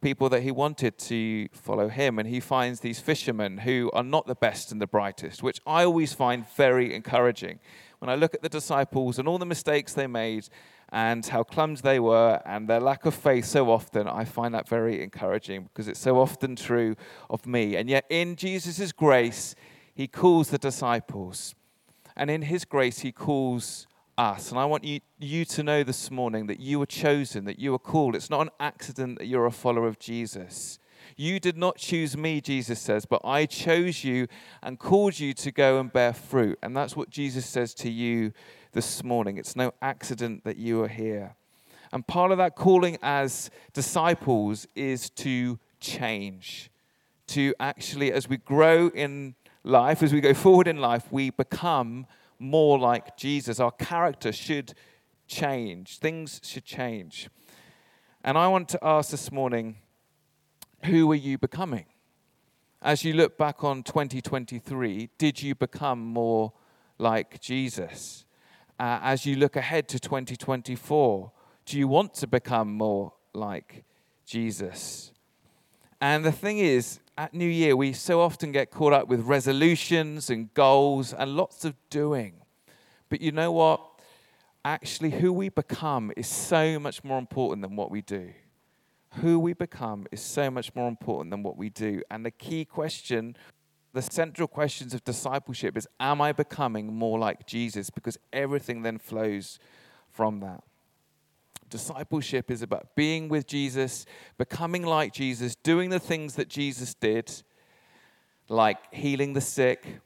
people 0.01 0.29
that 0.31 0.43
he 0.43 0.51
wanted 0.51 0.97
to 0.97 1.49
follow 1.53 1.89
him. 1.89 2.19
And 2.19 2.29
he 2.29 2.41
finds 2.41 2.81
these 2.81 3.01
fishermen 3.01 3.59
who 3.59 3.91
are 3.93 4.03
not 4.03 4.27
the 4.27 4.35
best 4.35 4.73
and 4.73 4.81
the 4.81 4.87
brightest, 4.87 5.43
which 5.43 5.61
I 5.67 5.85
always 5.85 6.13
find 6.13 6.49
very 6.57 6.95
encouraging. 6.95 7.59
When 7.99 8.09
I 8.09 8.15
look 8.15 8.35
at 8.35 8.43
the 8.43 8.49
disciples 8.49 9.19
and 9.19 9.29
all 9.29 9.39
the 9.39 9.45
mistakes 9.45 9.93
they 9.93 10.07
made 10.07 10.49
and 10.89 11.25
how 11.27 11.43
clumsy 11.43 11.83
they 11.83 12.01
were 12.01 12.41
and 12.47 12.67
their 12.67 12.81
lack 12.81 13.05
of 13.05 13.15
faith 13.15 13.45
so 13.45 13.71
often, 13.71 14.09
I 14.09 14.25
find 14.25 14.55
that 14.55 14.67
very 14.67 15.03
encouraging 15.03 15.65
because 15.65 15.87
it's 15.87 16.01
so 16.01 16.19
often 16.19 16.57
true 16.57 16.97
of 17.29 17.47
me. 17.47 17.77
And 17.77 17.91
yet, 17.91 18.07
in 18.09 18.37
Jesus' 18.37 18.91
grace, 18.93 19.55
he 19.95 20.07
calls 20.07 20.49
the 20.49 20.59
disciples. 20.59 21.55
And 22.21 22.31
in 22.31 22.43
his 22.43 22.67
grace, 22.67 22.99
he 22.99 23.13
calls 23.13 23.87
us. 24.19 24.51
And 24.51 24.61
I 24.61 24.67
want 24.67 24.85
you, 24.85 25.01
you 25.19 25.47
to 25.47 25.63
know 25.63 25.83
this 25.83 26.11
morning 26.11 26.49
that 26.49 26.61
you 26.61 26.79
were 26.79 26.85
chosen, 26.85 27.47
that 27.47 27.59
you 27.59 27.73
were 27.73 27.79
called. 27.79 28.15
It's 28.15 28.29
not 28.29 28.43
an 28.43 28.51
accident 28.61 29.19
that 29.19 29.27
you're 29.27 29.47
a 29.47 29.51
follower 29.51 29.89
of 29.89 29.99
Jesus. 29.99 30.79
You 31.17 31.41
did 31.41 31.57
not 31.57 31.79
choose 31.79 32.19
me, 32.19 32.43
Jesus 32.43 32.79
says, 32.79 33.07
but 33.07 33.23
I 33.25 33.47
chose 33.47 34.05
you 34.05 34.29
and 34.63 34.79
called 34.79 35.19
you 35.19 35.33
to 35.33 35.51
go 35.51 35.81
and 35.81 35.91
bear 35.91 36.13
fruit. 36.13 36.59
And 36.63 36.77
that's 36.77 36.95
what 36.95 37.09
Jesus 37.09 37.47
says 37.47 37.73
to 37.77 37.91
you 37.91 38.35
this 38.73 39.03
morning. 39.03 39.39
It's 39.39 39.57
no 39.57 39.73
accident 39.81 40.45
that 40.45 40.59
you 40.59 40.83
are 40.83 40.89
here. 40.89 41.37
And 41.91 42.07
part 42.07 42.33
of 42.33 42.39
that 42.39 42.55
calling 42.55 42.99
as 43.03 43.51
disciples 43.73 44.67
is 44.75 45.09
to 45.11 45.59
change, 45.81 46.71
to 47.29 47.55
actually, 47.59 48.13
as 48.13 48.29
we 48.29 48.37
grow 48.37 48.89
in 48.89 49.37
life, 49.63 50.03
as 50.03 50.13
we 50.13 50.21
go 50.21 50.35
forward 50.35 50.69
in 50.69 50.79
life, 50.79 51.11
we 51.11 51.31
become 51.31 52.07
more 52.39 52.79
like 52.79 53.17
Jesus. 53.17 53.61
Our 53.61 53.71
character 53.71 54.33
should 54.33 54.75
change, 55.27 55.99
things 55.99 56.41
should 56.43 56.65
change. 56.65 57.29
And 58.23 58.37
I 58.37 58.49
want 58.49 58.69
to 58.71 58.79
ask 58.83 59.11
this 59.11 59.31
morning 59.31 59.77
who 60.85 61.11
are 61.13 61.17
you 61.17 61.37
becoming? 61.39 61.87
As 62.83 63.05
you 63.05 63.13
look 63.13 63.37
back 63.37 63.63
on 63.63 63.83
2023, 63.83 65.11
did 65.19 65.43
you 65.43 65.55
become 65.55 66.01
more 66.01 66.55
like 66.99 67.39
Jesus? 67.41 68.25
Uh, 68.79 68.99
as 69.03 69.27
you 69.27 69.37
look 69.37 69.57
ahead 69.57 69.89
to 69.89 69.99
2024, 69.99 71.33
do 71.67 71.79
you 71.79 71.87
want 71.87 72.15
to 72.15 72.27
become 72.27 72.73
more 72.73 73.13
like 73.35 73.85
Jesus? 74.25 75.13
And 76.01 76.25
the 76.25 76.33
thing 76.33 76.59
is, 76.59 77.01
at 77.19 77.35
New 77.35 77.47
Year, 77.47 77.77
we 77.77 77.93
so 77.93 78.23
often 78.23 78.53
get 78.53 78.71
caught 78.71 78.95
up 78.95 79.09
with 79.09 79.21
resolutions 79.21 80.31
and 80.31 80.53
goals 80.55 81.13
and 81.13 81.37
lots 81.37 81.65
of 81.67 81.75
doing. 81.91 82.37
But 83.11 83.21
you 83.21 83.33
know 83.33 83.53
what? 83.53 83.83
Actually, 84.65 85.11
who 85.11 85.33
we 85.33 85.51
become 85.51 86.13
is 86.17 86.27
so 86.27 86.79
much 86.79 87.05
more 87.05 87.19
important 87.19 87.63
than 87.63 87.77
what 87.77 87.91
we 87.91 88.01
do. 88.01 88.33
Who 89.17 89.39
we 89.39 89.53
become 89.53 90.07
is 90.11 90.23
so 90.23 90.51
much 90.51 90.75
more 90.75 90.89
important 90.89 91.31
than 91.31 91.43
what 91.43 91.59
we 91.59 91.69
do. 91.69 92.03
And 92.11 92.25
the 92.25 92.31
key 92.31 92.65
question, 92.65 93.37
the 93.93 94.03
central 94.03 94.49
questions 94.49 94.95
of 94.95 95.05
discipleship 95.05 95.77
is 95.77 95.87
Am 95.99 96.23
I 96.23 96.33
becoming 96.33 96.95
more 96.95 97.19
like 97.19 97.47
Jesus? 97.47 97.91
Because 97.91 98.17
everything 98.33 98.83
then 98.83 98.97
flows 98.99 99.59
from 100.11 100.41
that. 100.41 100.63
Discipleship 101.71 102.51
is 102.51 102.63
about 102.63 102.95
being 102.95 103.29
with 103.29 103.47
Jesus, 103.47 104.05
becoming 104.37 104.85
like 104.85 105.13
Jesus, 105.13 105.55
doing 105.55 105.91
the 105.91 105.99
things 105.99 106.35
that 106.35 106.49
Jesus 106.49 106.95
did, 106.95 107.33
like 108.49 108.93
healing 108.93 109.33
the 109.33 109.41
sick, 109.41 110.01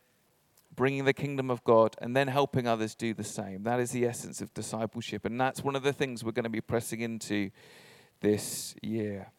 bringing 0.77 1.05
the 1.05 1.13
kingdom 1.13 1.51
of 1.51 1.65
God, 1.65 1.97
and 2.01 2.17
then 2.17 2.29
helping 2.29 2.67
others 2.67 2.95
do 2.95 3.15
the 3.15 3.25
same. 3.25 3.63
That 3.63 3.81
is 3.81 3.91
the 3.91 4.05
essence 4.07 4.41
of 4.41 4.53
discipleship. 4.55 5.25
And 5.25 5.41
that's 5.41 5.65
one 5.65 5.75
of 5.77 5.83
the 5.83 5.93
things 5.93 6.23
we're 6.23 6.33
going 6.33 6.45
to 6.45 6.51
be 6.51 6.61
pressing 6.61 7.01
into 7.01 7.51
this 8.21 8.75
year. 8.83 9.33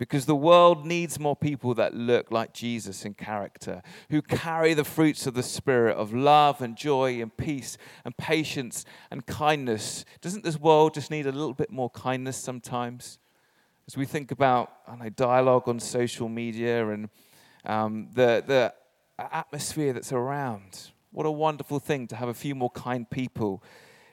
Because 0.00 0.24
the 0.24 0.34
world 0.34 0.86
needs 0.86 1.20
more 1.20 1.36
people 1.36 1.74
that 1.74 1.92
look 1.92 2.30
like 2.30 2.54
Jesus 2.54 3.04
in 3.04 3.12
character, 3.12 3.82
who 4.08 4.22
carry 4.22 4.72
the 4.72 4.82
fruits 4.82 5.26
of 5.26 5.34
the 5.34 5.42
Spirit 5.42 5.94
of 5.94 6.14
love 6.14 6.62
and 6.62 6.74
joy 6.74 7.20
and 7.20 7.36
peace 7.36 7.76
and 8.02 8.16
patience 8.16 8.86
and 9.10 9.26
kindness. 9.26 10.06
Doesn't 10.22 10.42
this 10.42 10.58
world 10.58 10.94
just 10.94 11.10
need 11.10 11.26
a 11.26 11.32
little 11.32 11.52
bit 11.52 11.70
more 11.70 11.90
kindness 11.90 12.38
sometimes? 12.38 13.18
As 13.86 13.94
we 13.94 14.06
think 14.06 14.30
about 14.30 14.72
know, 14.98 15.10
dialogue 15.10 15.68
on 15.68 15.78
social 15.78 16.30
media 16.30 16.88
and 16.88 17.10
um, 17.66 18.08
the, 18.14 18.42
the 18.46 18.72
atmosphere 19.18 19.92
that's 19.92 20.14
around, 20.14 20.92
what 21.12 21.26
a 21.26 21.30
wonderful 21.30 21.78
thing 21.78 22.06
to 22.06 22.16
have 22.16 22.30
a 22.30 22.34
few 22.34 22.54
more 22.54 22.70
kind 22.70 23.10
people 23.10 23.62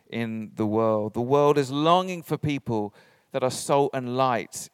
in 0.09 0.51
the 0.55 0.65
world. 0.65 1.13
The 1.13 1.21
world 1.21 1.57
is 1.57 1.71
longing 1.71 2.23
for 2.23 2.37
people 2.37 2.93
that 3.31 3.41
are 3.41 3.49
salt 3.49 3.91
and 3.93 4.17
light 4.17 4.67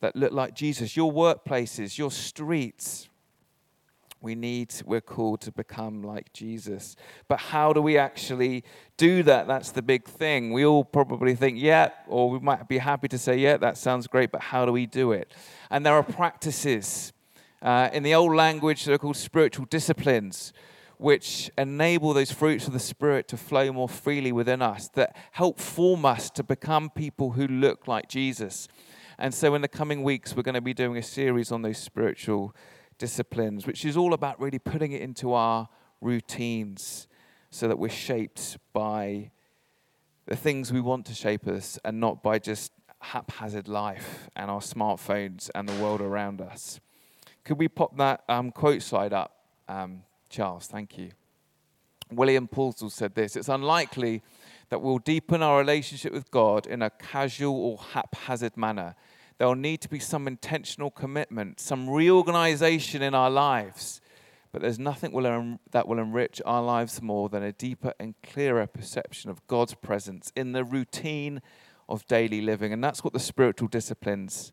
that 0.00 0.14
look 0.14 0.32
like 0.32 0.54
Jesus, 0.54 0.96
your 0.96 1.12
workplaces, 1.12 1.98
your 1.98 2.10
streets. 2.10 3.08
We 4.20 4.34
need, 4.34 4.74
we're 4.84 5.00
called 5.00 5.40
to 5.42 5.52
become 5.52 6.02
like 6.02 6.32
Jesus. 6.32 6.96
But 7.28 7.38
how 7.38 7.72
do 7.72 7.80
we 7.80 7.96
actually 7.98 8.64
do 8.96 9.22
that? 9.22 9.46
That's 9.46 9.70
the 9.70 9.82
big 9.82 10.06
thing. 10.06 10.52
We 10.52 10.64
all 10.66 10.84
probably 10.84 11.36
think, 11.36 11.58
yeah, 11.60 11.90
or 12.08 12.28
we 12.28 12.40
might 12.40 12.68
be 12.68 12.78
happy 12.78 13.06
to 13.08 13.18
say, 13.18 13.36
yeah, 13.38 13.56
that 13.58 13.78
sounds 13.78 14.08
great, 14.08 14.32
but 14.32 14.40
how 14.40 14.66
do 14.66 14.72
we 14.72 14.86
do 14.86 15.12
it? 15.12 15.32
And 15.70 15.86
there 15.86 15.94
are 15.94 16.02
practices. 16.02 17.12
Uh, 17.62 17.90
in 17.92 18.02
the 18.02 18.14
old 18.14 18.34
language, 18.34 18.84
they're 18.84 18.98
called 18.98 19.16
spiritual 19.16 19.66
disciplines, 19.66 20.52
which 20.96 21.48
enable 21.56 22.12
those 22.12 22.32
fruits 22.32 22.66
of 22.66 22.72
the 22.72 22.80
Spirit 22.80 23.28
to 23.28 23.36
flow 23.36 23.72
more 23.72 23.88
freely 23.88 24.32
within 24.32 24.60
us, 24.62 24.88
that 24.94 25.16
help 25.30 25.60
form 25.60 26.04
us 26.04 26.28
to 26.30 26.42
become 26.42 26.90
people 26.90 27.32
who 27.32 27.46
look 27.46 27.86
like 27.86 28.08
Jesus. 28.08 28.66
And 29.18 29.34
so, 29.34 29.54
in 29.56 29.62
the 29.62 29.68
coming 29.68 30.04
weeks, 30.04 30.36
we're 30.36 30.44
going 30.44 30.54
to 30.54 30.60
be 30.60 30.74
doing 30.74 30.96
a 30.96 31.02
series 31.02 31.50
on 31.50 31.62
those 31.62 31.78
spiritual 31.78 32.54
disciplines, 32.98 33.66
which 33.66 33.84
is 33.84 33.96
all 33.96 34.14
about 34.14 34.40
really 34.40 34.60
putting 34.60 34.92
it 34.92 35.02
into 35.02 35.32
our 35.32 35.68
routines 36.00 37.08
so 37.50 37.66
that 37.66 37.78
we're 37.78 37.88
shaped 37.88 38.58
by 38.72 39.30
the 40.26 40.36
things 40.36 40.72
we 40.72 40.80
want 40.80 41.04
to 41.06 41.14
shape 41.14 41.48
us 41.48 41.80
and 41.84 41.98
not 41.98 42.22
by 42.22 42.38
just 42.38 42.70
haphazard 43.00 43.66
life 43.66 44.28
and 44.36 44.50
our 44.50 44.60
smartphones 44.60 45.50
and 45.54 45.68
the 45.68 45.82
world 45.82 46.00
around 46.00 46.40
us. 46.40 46.78
Could 47.42 47.58
we 47.58 47.66
pop 47.66 47.96
that 47.96 48.22
um, 48.28 48.52
quote 48.52 48.82
slide 48.82 49.12
up, 49.12 49.34
um, 49.68 50.02
Charles? 50.28 50.66
Thank 50.66 50.96
you. 50.96 51.10
William 52.12 52.46
Paulsell 52.46 52.90
said 52.90 53.16
this 53.16 53.34
It's 53.34 53.48
unlikely 53.48 54.22
that 54.68 54.80
we'll 54.80 54.98
deepen 54.98 55.42
our 55.42 55.58
relationship 55.58 56.12
with 56.12 56.30
God 56.30 56.66
in 56.66 56.82
a 56.82 56.90
casual 56.90 57.56
or 57.56 57.78
haphazard 57.78 58.56
manner 58.56 58.94
there 59.38 59.46
will 59.46 59.54
need 59.54 59.80
to 59.82 59.88
be 59.88 60.00
some 60.00 60.26
intentional 60.26 60.90
commitment, 60.90 61.60
some 61.60 61.88
reorganization 61.88 63.02
in 63.02 63.14
our 63.14 63.30
lives. 63.30 64.00
But 64.50 64.62
there's 64.62 64.78
nothing 64.78 65.58
that 65.70 65.86
will 65.86 65.98
enrich 65.98 66.42
our 66.44 66.62
lives 66.62 67.00
more 67.00 67.28
than 67.28 67.42
a 67.42 67.52
deeper 67.52 67.92
and 68.00 68.14
clearer 68.22 68.66
perception 68.66 69.30
of 69.30 69.46
God's 69.46 69.74
presence 69.74 70.32
in 70.34 70.52
the 70.52 70.64
routine 70.64 71.42
of 71.88 72.06
daily 72.06 72.40
living. 72.40 72.72
And 72.72 72.82
that's 72.82 73.04
what 73.04 73.12
the 73.12 73.20
spiritual 73.20 73.68
disciplines 73.68 74.52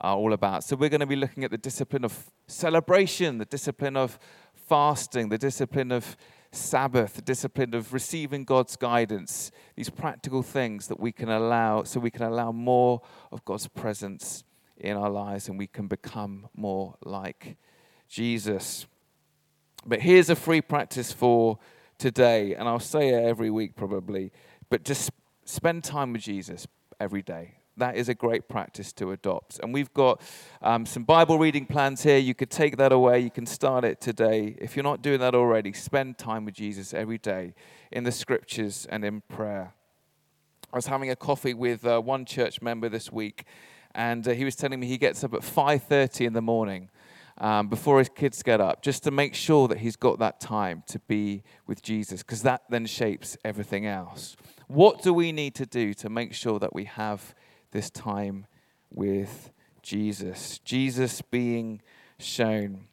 are 0.00 0.16
all 0.16 0.32
about. 0.32 0.64
So 0.64 0.76
we're 0.76 0.88
going 0.88 1.00
to 1.00 1.06
be 1.06 1.16
looking 1.16 1.44
at 1.44 1.50
the 1.50 1.58
discipline 1.58 2.04
of 2.04 2.30
celebration, 2.46 3.38
the 3.38 3.44
discipline 3.44 3.96
of 3.96 4.18
fasting, 4.54 5.28
the 5.28 5.38
discipline 5.38 5.92
of 5.92 6.16
Sabbath, 6.56 7.14
the 7.14 7.22
discipline 7.22 7.74
of 7.74 7.92
receiving 7.92 8.44
God's 8.44 8.76
guidance, 8.76 9.50
these 9.76 9.90
practical 9.90 10.42
things 10.42 10.88
that 10.88 11.00
we 11.00 11.12
can 11.12 11.28
allow, 11.28 11.82
so 11.82 12.00
we 12.00 12.10
can 12.10 12.22
allow 12.22 12.52
more 12.52 13.02
of 13.32 13.44
God's 13.44 13.68
presence 13.68 14.44
in 14.76 14.96
our 14.96 15.10
lives 15.10 15.48
and 15.48 15.58
we 15.58 15.66
can 15.66 15.86
become 15.86 16.48
more 16.54 16.94
like 17.04 17.56
Jesus. 18.08 18.86
But 19.86 20.00
here's 20.00 20.30
a 20.30 20.36
free 20.36 20.60
practice 20.60 21.12
for 21.12 21.58
today, 21.98 22.54
and 22.54 22.68
I'll 22.68 22.80
say 22.80 23.10
it 23.10 23.24
every 23.24 23.50
week 23.50 23.76
probably, 23.76 24.32
but 24.70 24.84
just 24.84 25.10
spend 25.44 25.84
time 25.84 26.12
with 26.12 26.22
Jesus 26.22 26.66
every 27.00 27.22
day 27.22 27.56
that 27.76 27.96
is 27.96 28.08
a 28.08 28.14
great 28.14 28.48
practice 28.48 28.92
to 28.94 29.10
adopt. 29.12 29.58
And 29.60 29.74
we've 29.74 29.92
got 29.92 30.20
um, 30.62 30.86
some 30.86 31.04
Bible 31.04 31.38
reading 31.38 31.66
plans 31.66 32.02
here. 32.02 32.18
You 32.18 32.34
could 32.34 32.50
take 32.50 32.76
that 32.76 32.92
away. 32.92 33.20
You 33.20 33.30
can 33.30 33.46
start 33.46 33.84
it 33.84 34.00
today. 34.00 34.56
If 34.58 34.76
you're 34.76 34.84
not 34.84 35.02
doing 35.02 35.20
that 35.20 35.34
already, 35.34 35.72
spend 35.72 36.18
time 36.18 36.44
with 36.44 36.54
Jesus 36.54 36.94
every 36.94 37.18
day 37.18 37.54
in 37.90 38.04
the 38.04 38.12
scriptures 38.12 38.86
and 38.90 39.04
in 39.04 39.22
prayer. 39.22 39.72
I 40.72 40.76
was 40.76 40.86
having 40.86 41.10
a 41.10 41.16
coffee 41.16 41.54
with 41.54 41.86
uh, 41.86 42.00
one 42.00 42.24
church 42.24 42.60
member 42.60 42.88
this 42.88 43.12
week, 43.12 43.44
and 43.94 44.26
uh, 44.26 44.32
he 44.32 44.44
was 44.44 44.56
telling 44.56 44.80
me 44.80 44.88
he 44.88 44.98
gets 44.98 45.22
up 45.22 45.34
at 45.34 45.40
5:30 45.42 46.26
in 46.26 46.32
the 46.32 46.42
morning. 46.42 46.90
Um, 47.36 47.66
before 47.66 47.98
his 47.98 48.08
kids 48.08 48.44
get 48.44 48.60
up, 48.60 48.80
just 48.80 49.02
to 49.02 49.10
make 49.10 49.34
sure 49.34 49.66
that 49.66 49.78
he's 49.78 49.96
got 49.96 50.20
that 50.20 50.38
time 50.38 50.84
to 50.86 51.00
be 51.00 51.42
with 51.66 51.82
Jesus, 51.82 52.22
because 52.22 52.42
that 52.42 52.62
then 52.70 52.86
shapes 52.86 53.36
everything 53.44 53.86
else. 53.86 54.36
What 54.68 55.02
do 55.02 55.12
we 55.12 55.32
need 55.32 55.56
to 55.56 55.66
do 55.66 55.94
to 55.94 56.08
make 56.08 56.32
sure 56.32 56.60
that 56.60 56.72
we 56.72 56.84
have 56.84 57.34
this 57.74 57.90
time 57.90 58.46
with 58.90 59.50
Jesus. 59.82 60.58
Jesus 60.64 61.20
being 61.20 61.82
shown. 62.18 62.86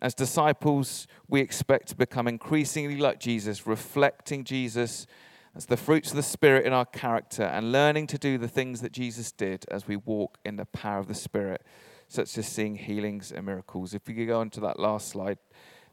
As 0.00 0.14
disciples, 0.14 1.06
we 1.28 1.40
expect 1.40 1.86
to 1.90 1.96
become 1.96 2.26
increasingly 2.26 2.96
like 2.96 3.20
Jesus, 3.20 3.68
reflecting 3.68 4.42
Jesus 4.42 5.06
as 5.54 5.66
the 5.66 5.76
fruits 5.76 6.10
of 6.10 6.16
the 6.16 6.22
Spirit 6.22 6.66
in 6.66 6.72
our 6.72 6.86
character 6.86 7.44
and 7.44 7.70
learning 7.70 8.08
to 8.08 8.18
do 8.18 8.38
the 8.38 8.48
things 8.48 8.80
that 8.80 8.90
Jesus 8.90 9.30
did 9.30 9.64
as 9.70 9.86
we 9.86 9.96
walk 9.96 10.38
in 10.44 10.56
the 10.56 10.64
power 10.64 10.98
of 10.98 11.06
the 11.06 11.14
Spirit, 11.14 11.62
such 12.08 12.36
as 12.36 12.48
seeing 12.48 12.74
healings 12.74 13.30
and 13.30 13.46
miracles. 13.46 13.94
If 13.94 14.08
we 14.08 14.14
could 14.14 14.26
go 14.26 14.40
on 14.40 14.50
to 14.50 14.60
that 14.60 14.80
last 14.80 15.08
slide. 15.08 15.38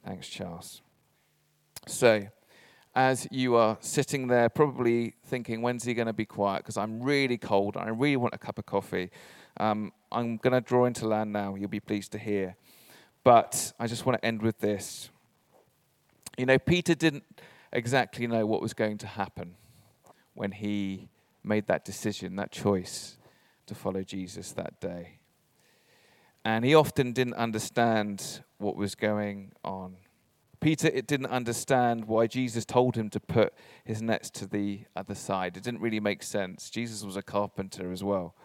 Thanks, 0.06 0.28
Charles. 0.28 0.82
So, 1.86 2.28
as 3.00 3.26
you 3.32 3.56
are 3.56 3.78
sitting 3.80 4.28
there, 4.28 4.50
probably 4.50 5.14
thinking, 5.26 5.62
when's 5.62 5.86
he 5.86 5.94
going 5.94 6.08
to 6.08 6.14
be 6.14 6.26
quiet? 6.26 6.64
Because 6.64 6.76
I'm 6.76 7.02
really 7.02 7.38
cold. 7.38 7.78
I 7.78 7.88
really 7.88 8.18
want 8.18 8.34
a 8.34 8.38
cup 8.38 8.58
of 8.60 8.66
coffee. 8.66 9.10
Um, 9.56 9.94
I'm 10.12 10.36
going 10.36 10.52
to 10.52 10.60
draw 10.60 10.84
into 10.84 11.08
land 11.08 11.32
now. 11.32 11.56
You'll 11.56 11.70
be 11.70 11.80
pleased 11.80 12.12
to 12.12 12.18
hear. 12.18 12.58
But 13.24 13.72
I 13.80 13.88
just 13.88 14.06
want 14.06 14.20
to 14.20 14.26
end 14.26 14.42
with 14.42 14.60
this. 14.60 15.12
You 16.38 16.46
know, 16.46 16.60
Peter 16.60 16.94
didn't 16.94 17.24
exactly 17.72 18.28
know 18.28 18.46
what 18.46 18.62
was 18.62 18.74
going 18.74 18.98
to 18.98 19.08
happen 19.08 19.56
when 20.34 20.52
he 20.52 21.08
made 21.42 21.68
that 21.68 21.86
decision, 21.86 22.36
that 22.36 22.52
choice 22.52 23.18
to 23.68 23.76
follow 23.76 24.04
Jesus 24.04 24.52
that 24.52 24.82
day. 24.82 25.20
And 26.44 26.66
he 26.66 26.76
often 26.76 27.14
didn't 27.14 27.36
understand 27.36 28.42
what 28.58 28.76
was 28.76 28.96
going 28.96 29.54
on. 29.64 29.96
Peter 30.60 30.88
it 30.88 31.08
didn't 31.08 31.28
understand 31.28 32.06
why 32.06 32.28
Jesus 32.28 32.66
told 32.66 32.96
him 32.96 33.10
to 33.12 33.20
put 33.20 33.54
his 33.86 34.02
nets 34.02 34.30
to 34.32 34.46
the 34.46 34.82
other 34.96 35.16
side. 35.16 35.56
It 35.56 35.64
didn't 35.64 35.80
really 35.80 36.00
make 36.00 36.22
sense. 36.22 36.70
Jesus 36.70 37.04
was 37.04 37.16
a 37.16 37.22
carpenter 37.22 37.92
as 37.92 38.04
well. 38.04 38.36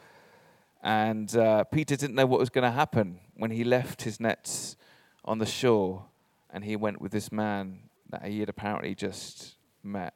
And 0.83 1.35
uh, 1.37 1.65
Peter 1.65 1.97
didn't 1.97 2.15
know 2.15 2.27
what 2.27 2.39
was 2.39 2.51
going 2.51 2.65
to 2.65 2.71
happen 2.71 3.19
when 3.37 3.51
he 3.51 3.65
left 3.65 4.03
his 4.03 4.21
nets 4.21 4.77
on 5.25 5.39
the 5.39 5.47
shore 5.47 6.05
and 6.51 6.65
he 6.65 6.77
went 6.77 7.01
with 7.01 7.11
this 7.11 7.33
man 7.33 7.81
that 8.11 8.27
he 8.27 8.41
had 8.41 8.49
apparently 8.49 8.95
just 8.95 9.55
met. 9.83 10.15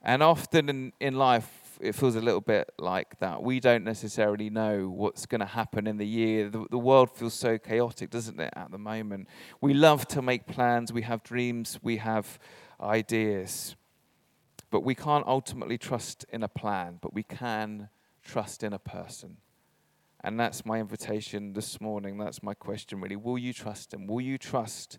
And 0.00 0.22
often 0.22 0.68
in, 0.68 0.92
in 1.00 1.14
life, 1.16 1.63
it 1.80 1.94
feels 1.94 2.16
a 2.16 2.20
little 2.20 2.40
bit 2.40 2.70
like 2.78 3.18
that. 3.18 3.42
We 3.42 3.60
don't 3.60 3.84
necessarily 3.84 4.50
know 4.50 4.88
what's 4.88 5.26
going 5.26 5.40
to 5.40 5.46
happen 5.46 5.86
in 5.86 5.98
the 5.98 6.06
year. 6.06 6.48
The, 6.48 6.66
the 6.70 6.78
world 6.78 7.10
feels 7.10 7.34
so 7.34 7.58
chaotic, 7.58 8.10
doesn't 8.10 8.38
it, 8.40 8.52
at 8.56 8.70
the 8.70 8.78
moment? 8.78 9.28
We 9.60 9.74
love 9.74 10.06
to 10.08 10.22
make 10.22 10.46
plans, 10.46 10.92
we 10.92 11.02
have 11.02 11.22
dreams, 11.22 11.78
we 11.82 11.98
have 11.98 12.38
ideas. 12.80 13.76
But 14.70 14.80
we 14.80 14.94
can't 14.94 15.26
ultimately 15.26 15.78
trust 15.78 16.24
in 16.30 16.42
a 16.42 16.48
plan, 16.48 16.98
but 17.00 17.14
we 17.14 17.22
can 17.22 17.88
trust 18.22 18.62
in 18.62 18.72
a 18.72 18.78
person. 18.78 19.36
And 20.24 20.40
that's 20.40 20.64
my 20.64 20.80
invitation 20.80 21.52
this 21.52 21.80
morning. 21.80 22.16
That's 22.16 22.42
my 22.42 22.54
question, 22.54 23.00
really. 23.00 23.16
Will 23.16 23.38
you 23.38 23.52
trust 23.52 23.92
him? 23.92 24.06
Will 24.06 24.22
you 24.22 24.38
trust 24.38 24.98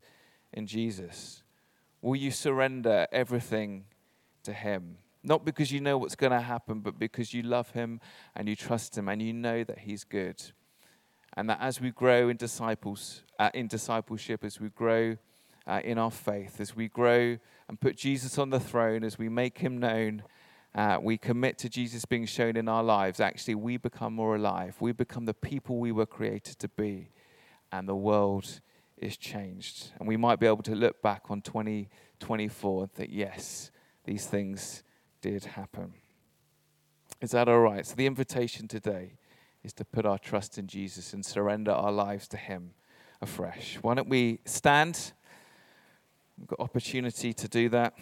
in 0.54 0.68
Jesus? 0.68 1.42
Will 2.02 2.16
you 2.16 2.30
surrender 2.30 3.08
everything 3.12 3.86
to 4.44 4.54
him? 4.54 4.98
Not 5.26 5.44
because 5.44 5.72
you 5.72 5.82
know 5.82 5.98
what's 5.98 6.16
going 6.16 6.32
to 6.32 6.40
happen, 6.40 6.82
but 6.82 7.00
because 7.00 7.34
you 7.34 7.42
love 7.42 7.72
him 7.72 8.00
and 8.36 8.48
you 8.48 8.56
trust 8.56 8.96
him 8.96 9.10
and 9.10 9.20
you 9.20 9.34
know 9.34 9.64
that 9.64 9.80
he's 9.80 10.04
good. 10.04 10.42
And 11.36 11.50
that 11.50 11.60
as 11.60 11.82
we 11.82 11.90
grow 11.90 12.30
in 12.30 12.38
disciples, 12.38 13.24
uh, 13.40 13.50
in 13.56 13.68
discipleship, 13.68 14.44
as 14.44 14.60
we 14.60 14.70
grow 14.70 15.18
uh, 15.66 15.82
in 15.84 15.98
our 15.98 16.12
faith, 16.12 16.62
as 16.62 16.76
we 16.76 16.88
grow 16.88 17.38
and 17.68 17.82
put 17.82 17.98
Jesus 17.98 18.38
on 18.38 18.52
the 18.52 18.60
throne, 18.60 19.04
as 19.04 19.18
we 19.18 19.28
make 19.28 19.58
him 19.58 19.80
known, 19.80 20.22
uh, 20.76 21.00
we 21.02 21.18
commit 21.18 21.58
to 21.58 21.70
Jesus 21.70 22.06
being 22.06 22.28
shown 22.28 22.56
in 22.56 22.70
our 22.70 22.84
lives, 22.84 23.20
actually, 23.20 23.56
we 23.56 23.78
become 23.78 24.14
more 24.14 24.36
alive. 24.36 24.76
We 24.80 24.92
become 24.92 25.26
the 25.26 25.34
people 25.34 25.78
we 25.80 25.92
were 25.92 26.06
created 26.06 26.60
to 26.60 26.68
be, 26.68 27.10
and 27.72 27.90
the 27.90 27.96
world 27.96 28.60
is 28.98 29.18
changed. 29.18 29.92
And 29.98 30.08
we 30.08 30.18
might 30.18 30.40
be 30.40 30.46
able 30.46 30.64
to 30.64 30.76
look 30.76 31.02
back 31.02 31.24
on 31.30 31.42
2024 31.42 32.84
and 32.84 32.92
think, 32.92 33.10
yes, 33.12 33.72
these 34.04 34.28
things 34.28 34.84
did 35.32 35.46
happen. 35.46 35.92
Is 37.20 37.32
that 37.32 37.50
all 37.50 37.60
right? 37.60 37.84
So, 37.84 37.96
the 37.96 38.06
invitation 38.06 38.68
today 38.68 39.14
is 39.64 39.74
to 39.74 39.84
put 39.84 40.06
our 40.06 40.20
trust 40.20 40.60
in 40.60 40.68
Jesus 40.68 41.14
and 41.14 41.26
surrender 41.26 41.72
our 41.72 41.92
lives 41.92 42.28
to 42.28 42.38
Him 42.38 42.76
afresh. 43.24 43.80
Why 43.82 43.96
don't 43.96 44.08
we 44.08 44.40
stand? 44.46 45.14
We've 46.38 46.48
got 46.48 46.60
opportunity 46.60 47.34
to 47.34 47.48
do 47.48 47.70
that. 47.70 47.96